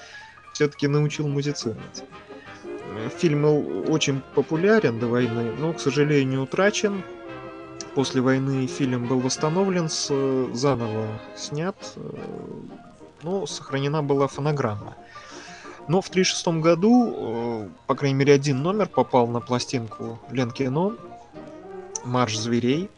[0.53, 2.05] все-таки научил музицировать.
[2.65, 7.03] Э, Фильм был очень популярен до войны, но, к сожалению, утрачен.
[7.95, 11.77] После войны фильм был восстановлен, э, заново снят,
[13.23, 14.95] но сохранена была фонограмма.
[15.89, 20.95] Но в 1936 году, по крайней мере, один номер попал на пластинку Ленкино
[22.05, 22.91] «Марш зверей».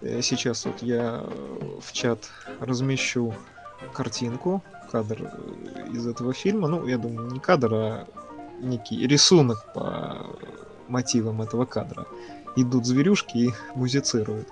[0.00, 2.28] Э, Сейчас вот я э, в чат
[2.60, 3.34] размещу
[3.92, 6.68] картинку, кадр э, из этого фильма.
[6.68, 8.06] Ну, я думаю, не кадр, а
[8.60, 10.26] некий рисунок по
[10.88, 12.06] мотивам этого кадра.
[12.56, 14.48] Идут зверюшки и музицируют.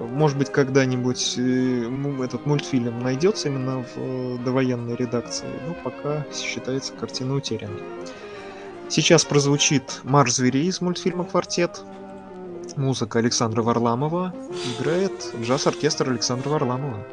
[0.00, 7.34] Может быть, когда-нибудь му- этот мультфильм найдется именно в довоенной редакции, но пока считается картина
[7.34, 7.82] утерянной.
[8.88, 11.82] Сейчас прозвучит «Марш зверей» из мультфильма «Квартет».
[12.78, 14.32] Музыка Александра Варламова.
[14.78, 17.04] Играет джаз-оркестр Александра Варламова.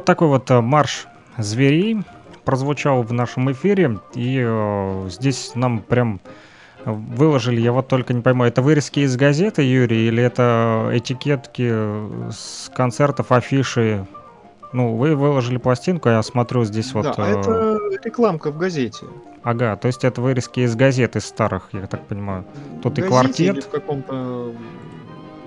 [0.00, 1.98] Вот такой вот э, марш зверей
[2.46, 3.98] прозвучал в нашем эфире.
[4.14, 6.20] И э, здесь нам прям
[6.86, 11.70] выложили, я вот только не пойму, это вырезки из газеты, Юрий, или это этикетки
[12.32, 14.06] с концертов, афиши?
[14.72, 17.02] Ну, вы выложили пластинку, я смотрю здесь вот...
[17.02, 19.04] Да, а э, это рекламка в газете.
[19.42, 22.46] Ага, то есть это вырезки из газет, из старых, я так понимаю.
[22.82, 23.64] Тут и В квартет.
[23.64, 24.54] В каком-то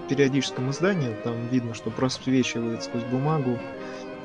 [0.09, 3.57] периодическом издании, там видно, что просвечивает сквозь бумагу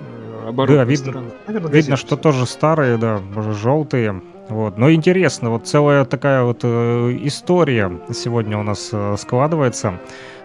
[0.01, 1.25] э, оборотная видно-.
[1.47, 3.21] Наверное, Видно, что тоже старые, да,
[3.53, 4.23] желтые.
[4.49, 4.79] Вот.
[4.79, 10.01] Но интересно, вот целая такая вот э, история сегодня у нас э, складывается.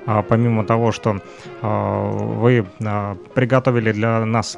[0.05, 1.21] А, помимо того, что
[1.61, 4.57] а, вы а, приготовили для нас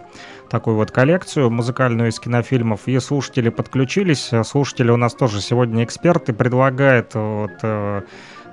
[0.50, 4.32] такую вот коллекцию музыкальную из кинофильмов, и слушатели подключились.
[4.44, 6.34] Слушатели у нас тоже сегодня эксперты.
[6.34, 8.02] Предлагает вот, э, э,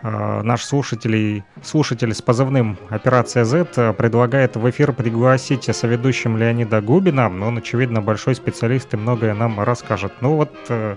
[0.03, 7.27] наш слушатель, слушатель с позывным «Операция Z» э, предлагает в эфир пригласить соведущим Леонида Губина.
[7.27, 10.13] Он, очевидно, большой специалист и многое нам расскажет.
[10.21, 10.97] Ну вот, э,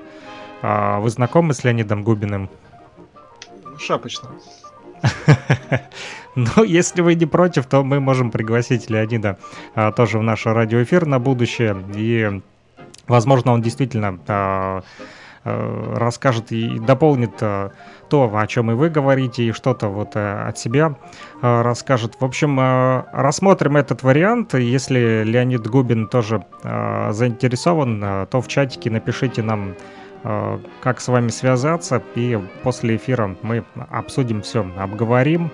[0.61, 2.49] а вы знакомы с Леонидом Губиным?
[3.77, 4.29] Шапочно.
[6.35, 9.37] Ну, если вы не против, то мы можем пригласить Леонида
[9.73, 11.77] а, тоже в наш радиоэфир на будущее.
[11.95, 12.41] И,
[13.07, 14.83] возможно, он действительно а,
[15.45, 17.71] расскажет и дополнит а,
[18.09, 20.95] то, о чем и вы говорите, и что-то вот а, от себя
[21.41, 22.15] расскажет.
[22.19, 22.59] В общем,
[23.13, 24.55] рассмотрим этот вариант.
[24.55, 29.75] Если Леонид Губин тоже заинтересован, то в чатике напишите нам
[30.81, 35.51] как с вами связаться, и после эфира мы обсудим все, обговорим.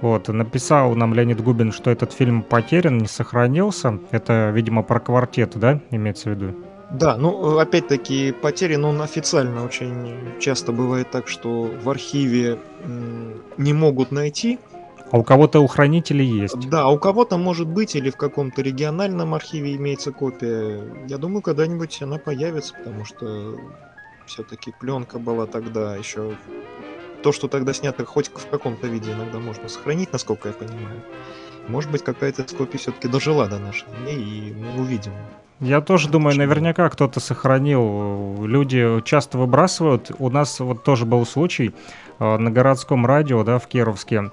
[0.00, 3.98] Вот, написал нам Леонид Губин, что этот фильм потерян, не сохранился.
[4.12, 6.54] Это, видимо, про квартет, да, имеется в виду?
[6.90, 12.58] Да, ну, опять-таки, потерян он официально очень часто бывает так, что в архиве
[13.56, 14.58] не могут найти.
[15.10, 16.68] А у кого-то у хранителей есть.
[16.68, 20.82] Да, у кого-то может быть, или в каком-то региональном архиве имеется копия.
[21.08, 23.56] Я думаю, когда-нибудь она появится, потому что
[24.26, 26.34] все-таки пленка была тогда еще...
[27.22, 31.02] То, что тогда снято, хоть в каком-то виде иногда можно сохранить, насколько я понимаю.
[31.66, 35.12] Может быть, какая-то из копий все-таки дожила до наших дней, и мы увидим.
[35.60, 36.46] Я тоже думаю, Почему?
[36.46, 38.44] наверняка кто-то сохранил.
[38.44, 40.10] Люди часто выбрасывают.
[40.18, 41.74] У нас вот тоже был случай
[42.18, 44.30] э, на городском радио, да, в Кировске,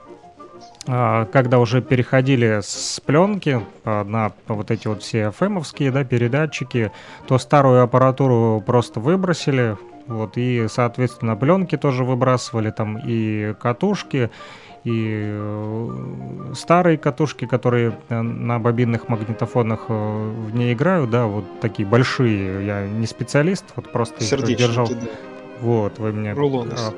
[0.86, 6.92] а, когда уже переходили с пленки а, на вот эти вот все FM-овские, да, передатчики,
[7.28, 9.78] то старую аппаратуру просто выбросили,
[10.08, 14.30] вот, и, соответственно, пленки тоже выбрасывали, там, и катушки,
[14.84, 21.46] и э, старые катушки, которые э, на бобинных магнитофонах э, в ней играют, да, вот
[21.62, 24.88] такие большие, я не специалист, вот просто их держал.
[24.88, 24.96] да.
[25.62, 26.34] Вот, вы мне...
[26.34, 26.94] Рулоны а,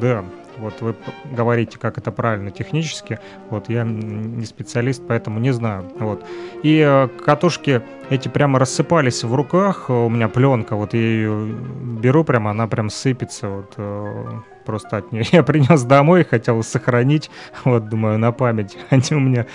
[0.00, 0.24] да,
[0.58, 0.94] вот вы
[1.24, 3.18] говорите, как это правильно технически.
[3.50, 5.84] Вот я не специалист, поэтому не знаю.
[5.98, 6.24] Вот.
[6.62, 9.90] И э, катушки эти прямо рассыпались в руках.
[9.90, 11.54] У меня пленка, вот я ее
[12.00, 13.48] беру прямо, она прям сыпется.
[13.48, 15.24] Вот, э, просто от нее.
[15.32, 17.30] Я принес домой, хотел сохранить,
[17.64, 18.76] вот, думаю, на память.
[18.90, 19.46] Они у меня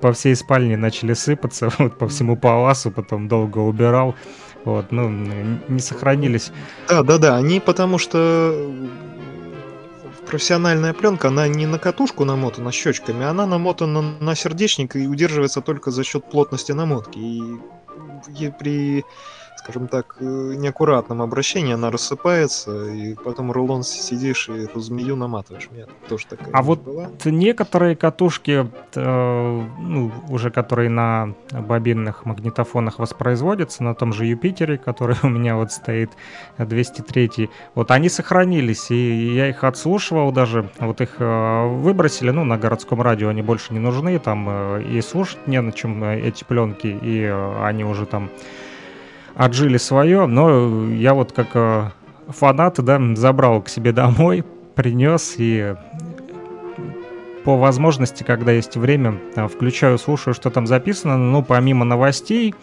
[0.00, 4.14] по всей спальне начали сыпаться, вот, по всему паласу, потом долго убирал.
[4.64, 5.08] Вот, ну,
[5.68, 6.52] не сохранились.
[6.88, 7.36] Да, да, да.
[7.36, 8.54] Они потому что
[10.26, 15.90] профессиональная пленка, она не на катушку намотана щечками, она намотана на сердечник и удерживается только
[15.90, 17.18] за счет плотности намотки.
[17.18, 19.04] И при,
[19.68, 25.68] скажем так, э, неаккуратном обращении она рассыпается, и потом рулон сидишь и эту змею наматываешь.
[25.70, 27.10] У меня тоже такая А вот была.
[27.26, 35.16] Некоторые катушки, э, ну, уже которые на бобинных магнитофонах воспроизводятся, на том же Юпитере, который
[35.22, 36.12] у меня вот стоит,
[36.56, 42.44] э, 203, вот они сохранились, и я их отслушивал даже, вот их э, выбросили, ну,
[42.44, 46.20] на городском радио они больше не нужны, там э, и слушать не на чем э,
[46.20, 48.30] эти пленки, и э, они уже там
[49.38, 51.90] отжили свое, но я вот как э,
[52.28, 54.44] фанат, да, забрал к себе домой,
[54.74, 55.74] принес и
[57.44, 62.54] по возможности, когда есть время, а, включаю, слушаю, что там записано, ну, помимо новостей,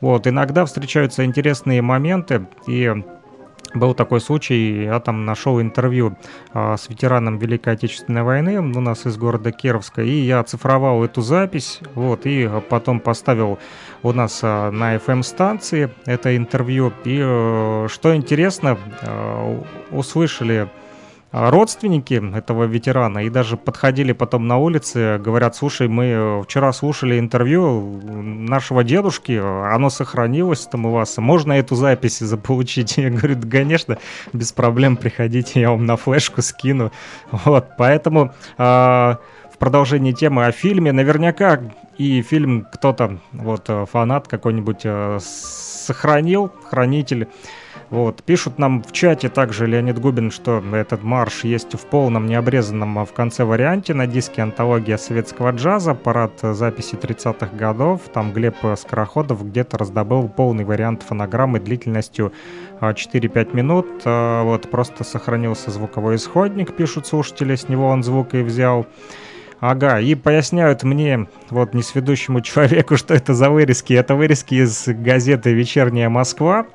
[0.00, 2.90] вот, иногда встречаются интересные моменты, и
[3.74, 6.16] был такой случай, я там нашел интервью
[6.52, 11.20] а, с ветераном Великой Отечественной войны у нас из города Кировска, и я оцифровал эту
[11.20, 13.58] запись, вот, и потом поставил
[14.04, 20.68] у нас а, на FM-станции это интервью, и э, что интересно, э, услышали
[21.34, 27.18] родственники этого ветерана и даже подходили потом на улице, говорят, слушай, мы э, вчера слушали
[27.18, 32.96] интервью нашего дедушки, э, оно сохранилось там у вас, можно эту запись заполучить?
[32.98, 33.98] Я говорю, да, конечно,
[34.32, 36.92] без проблем приходите, я вам на флешку скину.
[37.32, 39.18] Вот, поэтому а,
[39.64, 40.92] в продолжение темы о фильме.
[40.92, 41.58] Наверняка
[41.96, 47.28] и фильм кто-то, вот э, фанат какой-нибудь э, сохранил, хранитель.
[47.88, 48.22] Вот.
[48.24, 53.06] Пишут нам в чате также Леонид Губин, что этот марш есть в полном необрезанном а
[53.06, 58.02] в конце варианте на диске «Антология советского джаза», парад записи 30-х годов.
[58.12, 62.34] Там Глеб Скороходов где-то раздобыл полный вариант фонограммы длительностью
[62.82, 63.86] 4-5 минут.
[64.04, 68.86] А, вот просто сохранился звуковой исходник, пишут слушатели, с него он звук и взял.
[69.60, 73.92] Ага, и поясняют мне, вот несведущему человеку, что это за вырезки.
[73.92, 76.66] Это вырезки из газеты «Вечерняя Москва».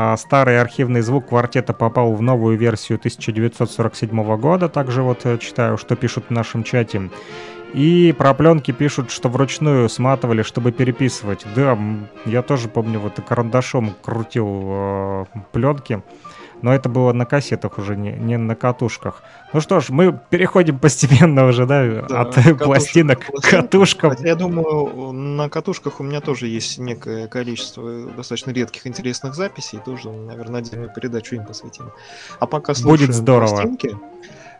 [0.00, 4.68] А старый архивный звук квартета попал в новую версию 1947 года.
[4.68, 7.10] Также вот э, читаю, что пишут в нашем чате.
[7.74, 11.44] И про пленки пишут, что вручную сматывали, чтобы переписывать.
[11.56, 11.76] Да,
[12.24, 16.00] я тоже помню, вот карандашом крутил э, пленки.
[16.62, 19.22] Но это было на кассетах уже, не, не на катушках.
[19.52, 24.14] Ну что ж, мы переходим постепенно уже, да, да от катушек пластинок к катушкам.
[24.20, 29.78] Я думаю, на катушках у меня тоже есть некое количество достаточно редких интересных записей.
[29.84, 31.92] Тоже, наверное, отдельную передачу им посвятим.
[32.38, 33.50] А пока Будет здорово.
[33.50, 33.96] пластинки,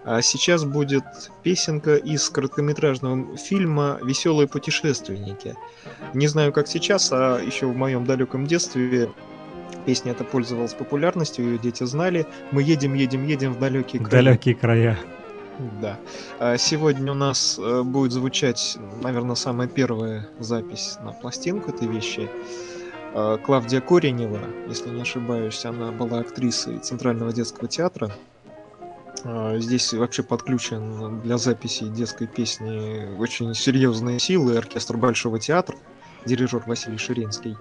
[0.04, 1.04] а сейчас будет
[1.42, 5.54] песенка из короткометражного фильма «Веселые путешественники».
[6.14, 9.10] Не знаю, как сейчас, а еще в моем далеком детстве
[9.88, 12.26] Песня эта пользовалась популярностью, ее дети знали.
[12.50, 14.22] Мы едем, едем, едем в далекие края.
[14.22, 14.98] Далекие края.
[15.80, 15.98] Да.
[16.38, 22.28] А сегодня у нас э, будет звучать, наверное, самая первая запись на пластинку этой вещи.
[23.14, 28.12] А, Клавдия Коренева, если не ошибаюсь, она была актрисой Центрального детского театра.
[29.24, 35.78] А, здесь вообще подключен для записи детской песни очень серьезные силы оркестр Большого театра,
[36.26, 37.56] дирижер Василий Ширинский.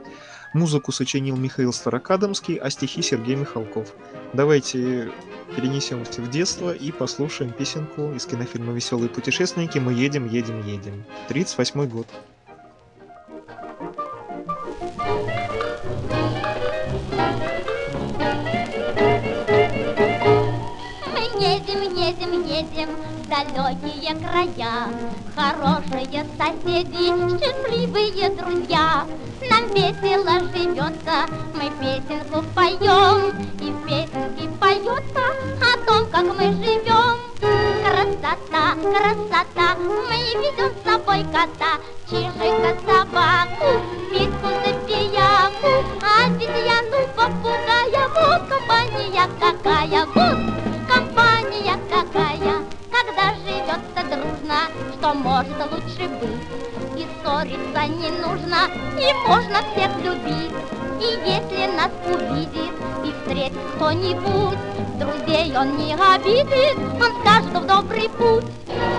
[0.53, 3.93] Музыку сочинил Михаил Старокадомский, а стихи Сергей Михалков.
[4.33, 5.11] Давайте
[5.55, 11.03] перенесемся в детство и послушаем песенку из кинофильма «Веселые путешественники» «Мы едем, едем, едем».
[11.27, 12.07] 38 год.
[23.29, 24.87] Далекие края.
[25.35, 29.05] Хорошие соседи, счастливые друзья.
[29.49, 31.17] Нам весело живется,
[31.53, 33.19] мы песенку поем.
[33.61, 35.25] И в песенке поется
[35.61, 37.17] о том, как мы живем.
[37.39, 41.73] Красота, красота, мы ведем с собой кота,
[42.09, 43.69] чижика, собаку,
[44.11, 45.71] Петьку, запияку,
[46.01, 50.39] обезьяну, попугая, вот компания какая, вот
[50.91, 52.26] компания какая,
[54.47, 54.59] дружно,
[54.93, 56.97] что может лучше быть.
[56.97, 60.51] И ссориться не нужно, и можно всех любить.
[60.99, 64.57] И если нас увидит и встретит кто-нибудь,
[64.97, 68.45] Друзей он не обидит, он скажет в добрый путь.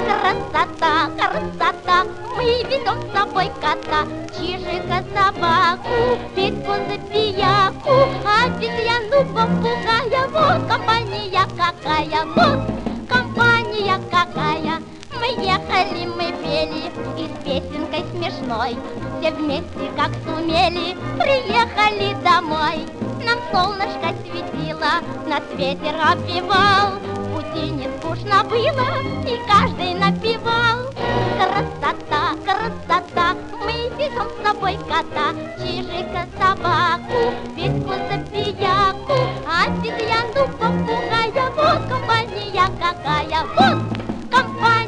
[0.07, 2.05] Красота, красота,
[2.37, 4.07] мы ведем с собой кота,
[4.39, 8.09] Чижика, собаку, Петьку, запияку,
[8.45, 14.88] Обезьяну, попугая, вот компания какая, вот компания какая.
[15.37, 18.79] Ехали, мы пели, и с песенкой смешной,
[19.21, 22.87] Все вместе, как сумели, приехали домой.
[23.23, 28.89] Нам солнышко светило, на ветер обвивал, В пути не скучно было,
[29.27, 30.89] и каждый напевал.
[31.37, 39.13] Красота, красота, мы везем с собой кота, Чижика, собаку, Петьку, запияку,
[39.47, 44.08] Обезьяну, попугая, вот компания какая, вот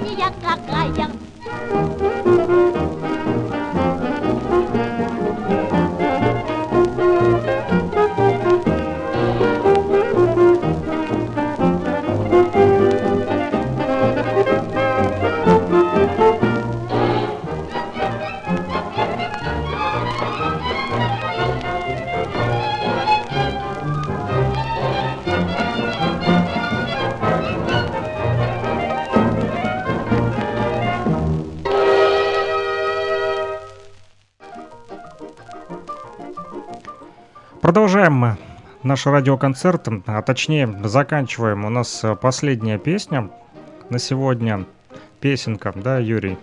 [0.00, 1.10] компания какая.
[37.80, 38.36] Продолжаем
[38.82, 41.64] наш радиоконцерт, а точнее заканчиваем.
[41.64, 43.30] У нас э, последняя песня
[43.88, 44.66] на сегодня.
[45.18, 46.36] Песенка, да, Юрий?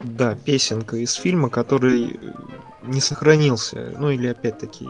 [0.00, 2.18] Да, песенка из фильма, который
[2.84, 3.96] не сохранился.
[3.98, 4.88] Ну или опять-таки,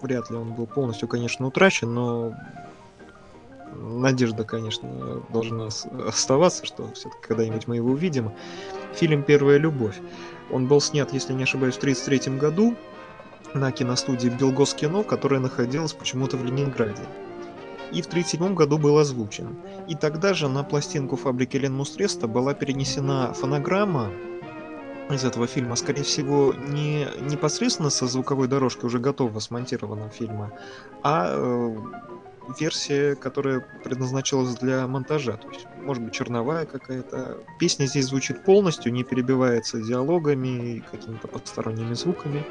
[0.00, 2.32] вряд ли он был полностью, конечно, утрачен, но
[3.76, 5.68] надежда, конечно, должна
[6.08, 8.32] оставаться, что все-таки когда-нибудь мы его увидим.
[8.94, 9.98] Фильм «Первая любовь».
[10.50, 12.74] Он был снят, если не ошибаюсь, в 1933 году
[13.54, 17.02] на киностудии Белгоскино, которая находилась почему-то в Ленинграде.
[17.92, 19.56] и в 1937 году был озвучен.
[19.86, 24.10] И тогда же на пластинку фабрики Лен Мустреста была перенесена фонограмма
[25.10, 30.52] из этого фильма, скорее всего, не непосредственно со звуковой дорожкой уже готового смонтированного фильма,
[31.02, 31.76] а э,
[32.58, 35.36] версия, которая предназначалась для монтажа.
[35.36, 37.38] То есть, может быть, черновая какая-то.
[37.58, 42.44] Песня здесь звучит полностью, не перебивается диалогами и какими-то посторонними звуками.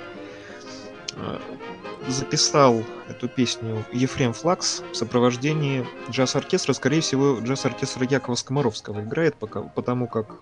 [2.07, 6.73] Записал эту песню Ефрем Флакс в сопровождении джаз-оркестра.
[6.73, 10.35] Скорее всего, джаз-оркестра Якова Скоморовского играет, пока, потому как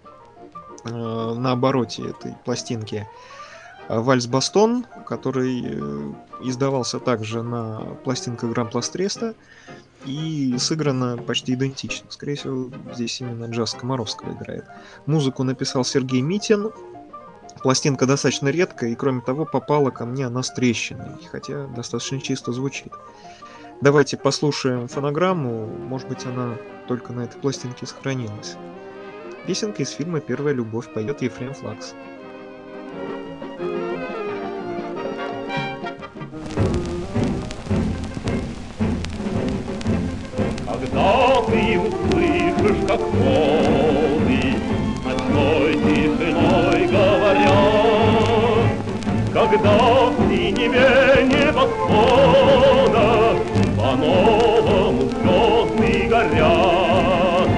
[0.86, 3.08] э, на обороте этой пластинки
[3.90, 6.14] Вальс Бастон, который э,
[6.44, 9.34] издавался также на пластинках Грамплас Треста
[10.06, 12.10] и сыграно почти идентично.
[12.12, 14.66] Скорее всего, здесь именно джаз Комаровского играет.
[15.08, 16.72] Музыку написал Сергей Митин.
[17.62, 22.54] Пластинка достаточно редкая, и кроме того, попала ко мне она с трещиной, хотя достаточно чисто
[22.54, 22.94] звучит.
[23.82, 26.56] Давайте послушаем фонограмму, может быть, она
[26.88, 28.56] только на этой пластинке сохранилась.
[29.46, 31.94] Песенка из фильма «Первая любовь» поет Ефрем Флакс.
[40.66, 43.69] Когда ты услышишь, как воды
[49.50, 53.08] Когда в синеве небосвода
[53.76, 57.50] По-новому звезды горят.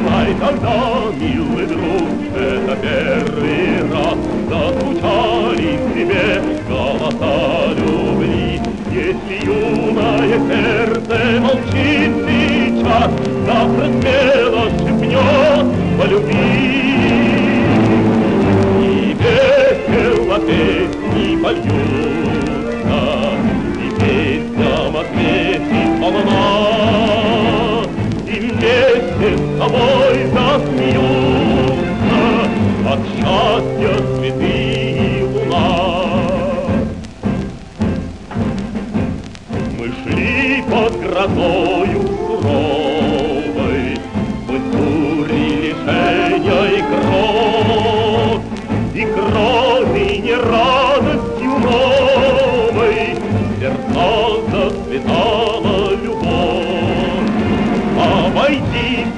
[0.00, 0.78] Знай тогда,
[1.18, 4.18] милый друг, это первый раз
[4.48, 6.26] Зазвучали в тебе
[6.68, 8.60] голоса любви,
[8.92, 13.10] Если юное сердце молчит сейчас,
[13.44, 15.66] Завтра смело шепнет
[15.98, 16.60] полюби.
[18.78, 20.99] И весело песни
[21.42, 23.00] польются,
[23.76, 27.82] И песням ответит волна,
[28.26, 32.22] И вместе с тобой засмеются
[32.92, 34.56] От счастья цветы
[34.90, 35.66] и луна.
[39.78, 41.89] Мы шли под грозою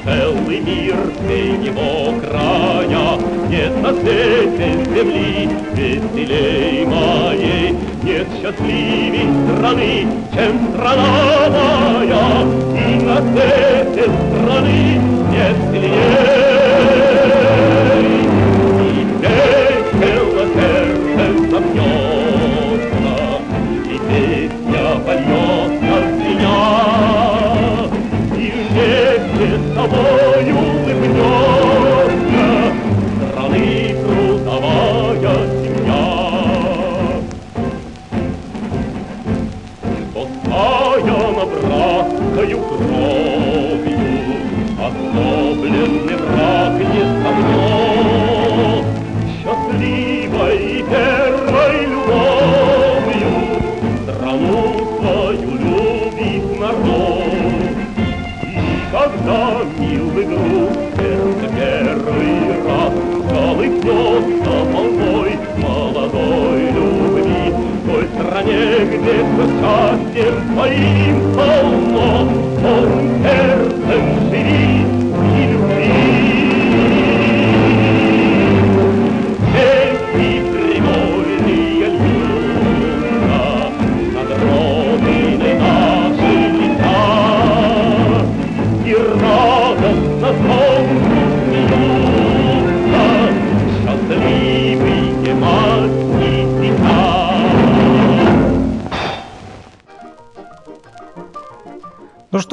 [0.05, 0.97] целый мир,
[1.27, 3.19] ты его края,
[3.49, 12.27] Нет на свете земли веселей моей, Нет счастливей страны, чем страна моя,
[12.77, 15.01] И на свете страны
[15.31, 16.12] нет сильней.
[18.81, 22.02] И весело сердце забьется,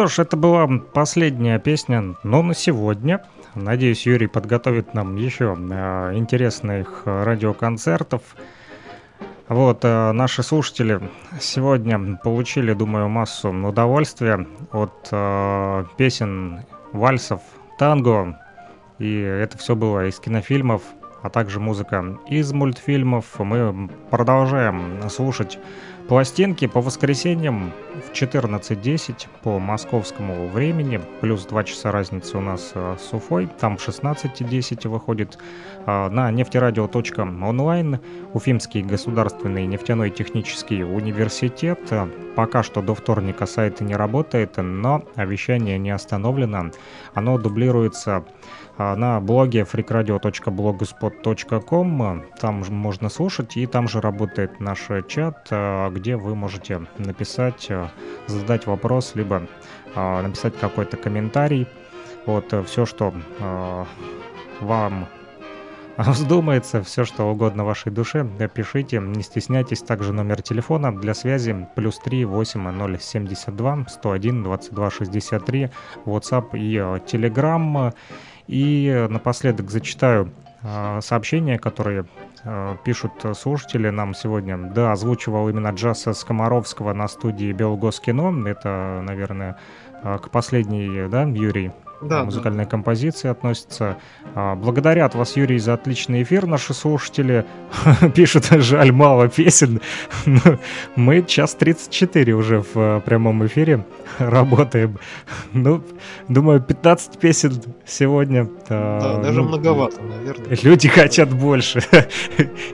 [0.09, 3.23] ж, это была последняя песня, но на сегодня.
[3.55, 8.21] Надеюсь, Юрий подготовит нам еще э, интересных э, радиоконцертов.
[9.47, 11.01] Вот, э, наши слушатели
[11.39, 17.41] сегодня получили, думаю, массу удовольствия от э, песен, вальсов,
[17.77, 18.39] танго.
[18.99, 20.81] И это все было из кинофильмов,
[21.21, 23.25] а также музыка из мультфильмов.
[23.39, 25.57] Мы продолжаем слушать
[26.09, 27.71] пластинки по воскресеньям
[28.03, 33.75] в 14.10 по московскому времени, плюс 2 часа разницы у нас э, с Уфой, там
[33.75, 35.37] 16.10 выходит
[35.85, 37.99] э, на нефтерадио.онлайн,
[38.33, 41.79] Уфимский государственный нефтяной технический университет.
[42.35, 46.71] Пока что до вторника сайт не работает, но вещание не остановлено.
[47.13, 48.25] Оно дублируется
[48.79, 52.23] на блоге freakradio.blogspot.com.
[52.39, 57.91] Там можно слушать, и там же работает наш чат, а, где вы можете написать, а,
[58.27, 59.41] задать вопрос, либо
[59.95, 61.67] написать какой-то комментарий.
[62.25, 63.13] Вот все, что
[64.61, 65.07] вам
[65.97, 69.81] вздумается, все, что угодно вашей душе, пишите, не стесняйтесь.
[69.81, 75.69] Также номер телефона для связи плюс 3 8 072 101 22 63,
[76.05, 77.93] WhatsApp и Telegram.
[78.49, 80.31] И напоследок зачитаю
[80.63, 82.05] э, сообщения, которые
[82.43, 84.57] э, пишут слушатели нам сегодня.
[84.57, 88.47] Да, озвучивал именно Джаса Скоморовского на студии Белгоскино.
[88.47, 89.55] Это, наверное,
[90.01, 91.71] э, к последней, да, Юрий?
[92.01, 92.69] Да, музыкальной да.
[92.69, 93.97] композиции относится.
[94.35, 96.45] А, благодарят вас, Юрий, за отличный эфир.
[96.45, 97.45] Наши слушатели
[98.15, 99.81] пишут, жаль, мало песен.
[100.95, 103.85] Мы час 34 уже в э, прямом эфире
[104.19, 104.99] работаем.
[105.53, 105.83] Ну,
[106.27, 107.53] думаю, 15 песен
[107.85, 108.47] сегодня.
[108.67, 110.57] Да, ну, даже многовато, наверное.
[110.61, 111.81] Люди хотят больше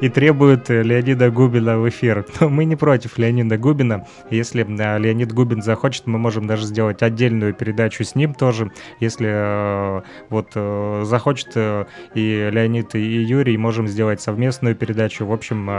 [0.02, 2.26] и требуют Леонида Губина в эфир.
[2.39, 4.06] Но мы не против Леонида Губина.
[4.30, 8.72] Если э, Леонид Губин захочет, мы можем даже сделать отдельную передачу с ним тоже.
[8.99, 15.25] Если если э, вот э, захочет э, и Леонид, и Юрий, можем сделать совместную передачу.
[15.25, 15.69] В общем,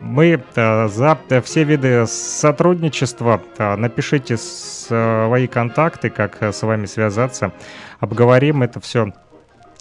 [0.00, 3.40] мы за все виды сотрудничества.
[3.58, 7.52] Напишите свои контакты, как с вами связаться.
[8.00, 9.12] Обговорим это все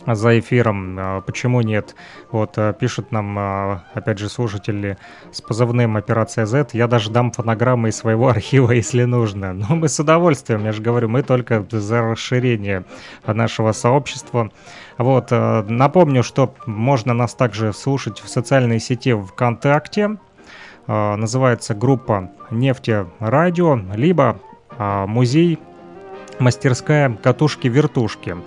[0.08, 0.98] за эфиром.
[1.00, 1.96] А, почему нет?
[2.32, 4.98] Вот а, пишут нам, а, опять же, слушатели
[5.32, 6.70] с позывным «Операция Z».
[6.74, 9.54] Я даже дам фонограммы из своего архива, если нужно.
[9.54, 12.86] Но мы с удовольствием, я же говорю, мы только за расширение
[13.26, 14.52] нашего сообщества.
[14.98, 20.18] Вот, напомню, что можно нас также слушать в социальной сети ВКонтакте.
[20.86, 24.40] Называется группа «Нефти Радио», либо
[24.78, 25.58] музей
[26.40, 28.38] «Мастерская катушки-вертушки».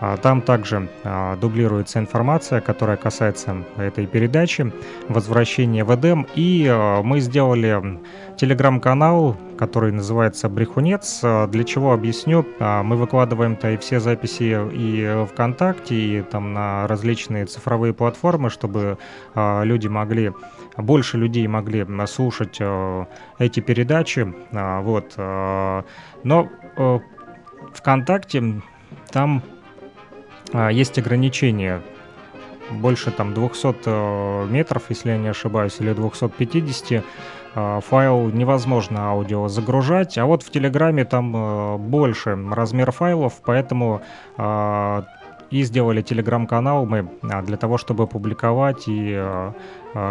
[0.00, 4.72] А, там также а, дублируется информация, которая касается этой передачи,
[5.08, 6.26] возвращения в Эдем.
[6.34, 8.00] И а, мы сделали
[8.36, 11.20] телеграм-канал, который называется «Брехунец».
[11.22, 12.44] Для чего объясню.
[12.58, 18.98] Мы выкладываем-то и все записи и ВКонтакте, и там на различные цифровые платформы, чтобы
[19.36, 20.32] люди могли
[20.76, 22.60] больше людей могли слушать
[23.38, 24.34] эти передачи.
[24.50, 25.14] Вот.
[25.16, 26.48] Но
[27.74, 28.60] ВКонтакте
[29.12, 29.42] там
[30.70, 31.82] есть ограничения.
[32.70, 37.04] Больше там 200 э, метров, если я не ошибаюсь, или 250
[37.56, 44.02] а, файл невозможно аудио загружать, а вот в Телеграме там э, больше размер файлов, поэтому
[44.36, 45.04] а,
[45.50, 49.52] и сделали телеграм-канал мы для того, чтобы публиковать и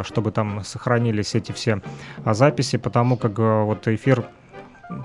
[0.03, 1.81] чтобы там сохранились эти все
[2.23, 4.25] записи, потому как э, вот эфир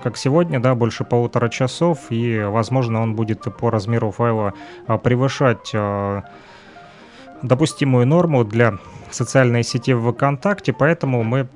[0.03, 4.53] как сегодня, да, больше полутора часов, и, возможно, он будет по размеру файла
[4.87, 6.23] а, превышать а,
[7.41, 8.77] допустимую норму для
[9.11, 11.47] социальной сети ВКонтакте, поэтому мы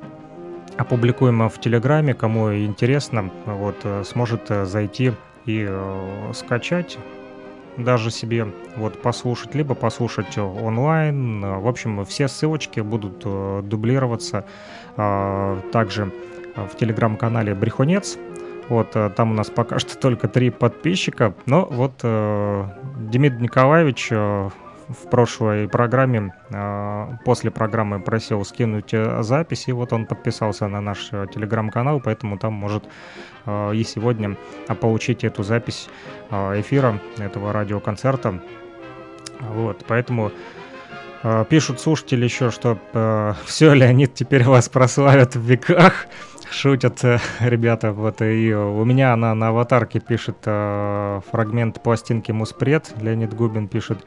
[0.77, 5.13] опубликуем в Телеграме, кому интересно, вот, э, сможет э, зайти
[5.45, 6.97] и э, скачать
[7.77, 11.41] даже себе вот послушать, либо послушать онлайн.
[11.41, 13.19] В общем, все ссылочки будут
[13.67, 14.45] дублироваться.
[14.95, 16.11] А, также
[16.55, 18.17] в телеграм-канале Брехунец.
[18.69, 21.33] Вот э, там у нас пока что только три подписчика.
[21.45, 22.65] Но вот э,
[22.97, 24.49] Демид Николаевич э,
[24.87, 30.81] в прошлой программе, э, после программы просил скинуть э, запись, и вот он подписался на
[30.81, 32.85] наш э, телеграм-канал, поэтому там может
[33.45, 34.37] э, и сегодня
[34.81, 35.89] получить эту запись
[36.29, 38.41] э, эфира этого радиоконцерта.
[39.39, 40.31] Вот, поэтому
[41.23, 46.07] э, пишут слушатели еще, что э, все, Леонид, теперь вас прославят в веках.
[46.53, 52.93] Шутят э, ребята, вот и у меня она на аватарке пишет э, фрагмент пластинки Муспред,
[53.01, 54.05] Леонид Губин пишет,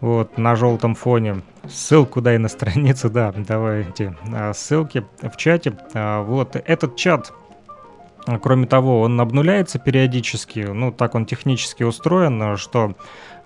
[0.00, 1.42] вот, на желтом фоне.
[1.68, 5.74] Ссылку дай на страницу, да, давайте э, ссылки в чате.
[5.92, 7.30] Э, вот, этот чат,
[8.42, 12.94] Кроме того, он обнуляется периодически, ну так он технически устроен, что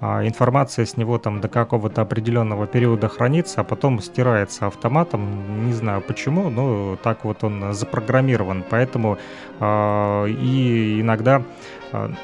[0.00, 5.66] а, информация с него там до какого-то определенного периода хранится, а потом стирается автоматом.
[5.66, 8.64] Не знаю почему, но так вот он запрограммирован.
[8.68, 9.18] Поэтому
[9.60, 11.44] а, и иногда а,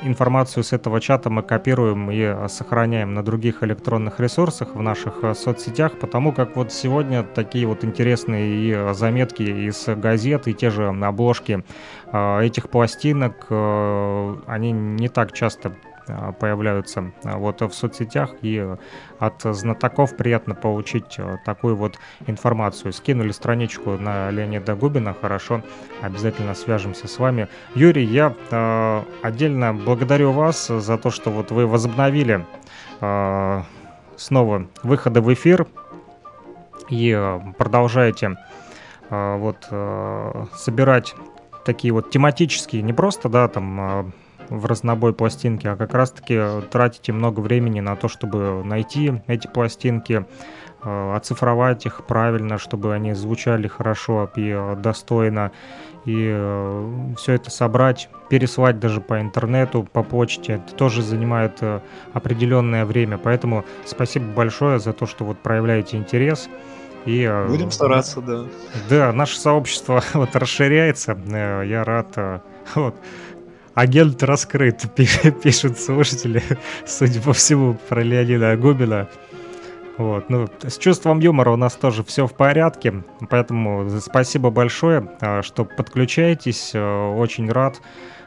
[0.02, 5.98] информацию с этого чата мы копируем и сохраняем на других электронных ресурсах в наших соцсетях,
[5.98, 11.64] потому как вот сегодня такие вот интересные и заметки из газет, и те же обложки
[12.12, 13.46] этих пластинок,
[14.46, 15.89] они не так часто а,
[16.38, 18.76] появляются а, вот в соцсетях, и
[19.18, 22.92] от знатоков приятно получить а, такую вот информацию.
[22.92, 25.62] Скинули страничку на Леонида Губина, хорошо,
[26.02, 27.48] обязательно свяжемся с вами.
[27.74, 32.46] Юрий, я э, отдельно благодарю вас за то, что вот вы возобновили
[33.00, 33.62] э,
[34.16, 35.66] снова выходы в эфир
[36.88, 38.36] и продолжаете
[39.10, 41.14] э, вот э, собирать
[41.64, 44.12] такие вот тематические, не просто, да, там
[44.50, 46.38] в разнобой пластинки, а как раз-таки
[46.70, 50.26] тратите много времени на то, чтобы найти эти пластинки,
[50.82, 55.52] э, оцифровать их правильно, чтобы они звучали хорошо и достойно,
[56.04, 61.80] и э, все это собрать, переслать даже по интернету, по почте, это тоже занимает э,
[62.12, 66.48] определенное время, поэтому спасибо большое за то, что вот проявляете интерес.
[67.06, 68.44] И, Будем стараться, да.
[68.90, 71.16] Да, наше сообщество вот расширяется,
[71.64, 72.42] я рад.
[72.74, 72.94] Вот.
[73.74, 74.84] Агент раскрыт,
[75.42, 76.42] пишут слушатели,
[76.86, 79.08] судя по всему, про Леонида Губина.
[79.96, 85.42] Вот, ну, с чувством юмора у нас тоже все в порядке, поэтому спасибо большое, а,
[85.42, 87.82] что подключаетесь, э, очень рад,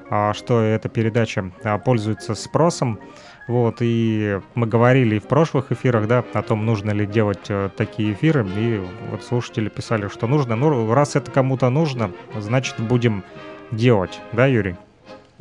[0.09, 2.99] а, что эта передача а, пользуется спросом.
[3.47, 7.69] Вот, и мы говорили и в прошлых эфирах, да, о том, нужно ли делать э,
[7.75, 10.55] такие эфиры, и вот слушатели писали, что нужно.
[10.55, 13.23] Ну, раз это кому-то нужно, значит, будем
[13.71, 14.75] делать, да, Юрий?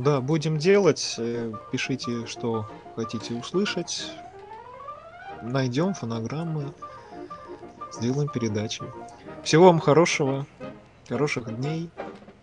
[0.02, 1.14] Да, будем делать.
[1.18, 4.10] Э, пишите, что хотите услышать.
[5.42, 6.72] Найдем фонограммы.
[7.92, 8.82] Сделаем передачи.
[9.44, 10.44] Всего вам хорошего,
[11.08, 11.88] хороших дней.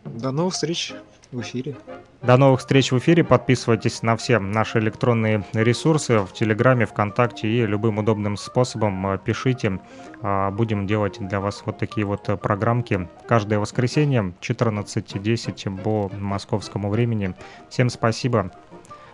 [0.06, 0.94] До новых встреч
[1.32, 1.76] в эфире.
[2.22, 3.24] До новых встреч в эфире.
[3.24, 9.80] Подписывайтесь на все наши электронные ресурсы в Телеграме, ВКонтакте и любым удобным способом э, пишите.
[10.22, 16.90] А, будем делать для вас вот такие вот э, программки каждое воскресенье 14.10 по московскому
[16.90, 17.36] времени.
[17.70, 18.52] Всем спасибо.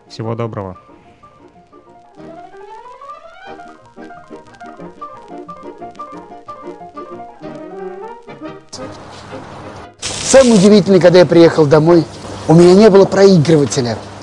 [0.08, 0.78] Всего доброго.
[10.36, 12.04] Самое удивительное, когда я приехал домой,
[12.50, 13.98] у меня не было проигрывателя.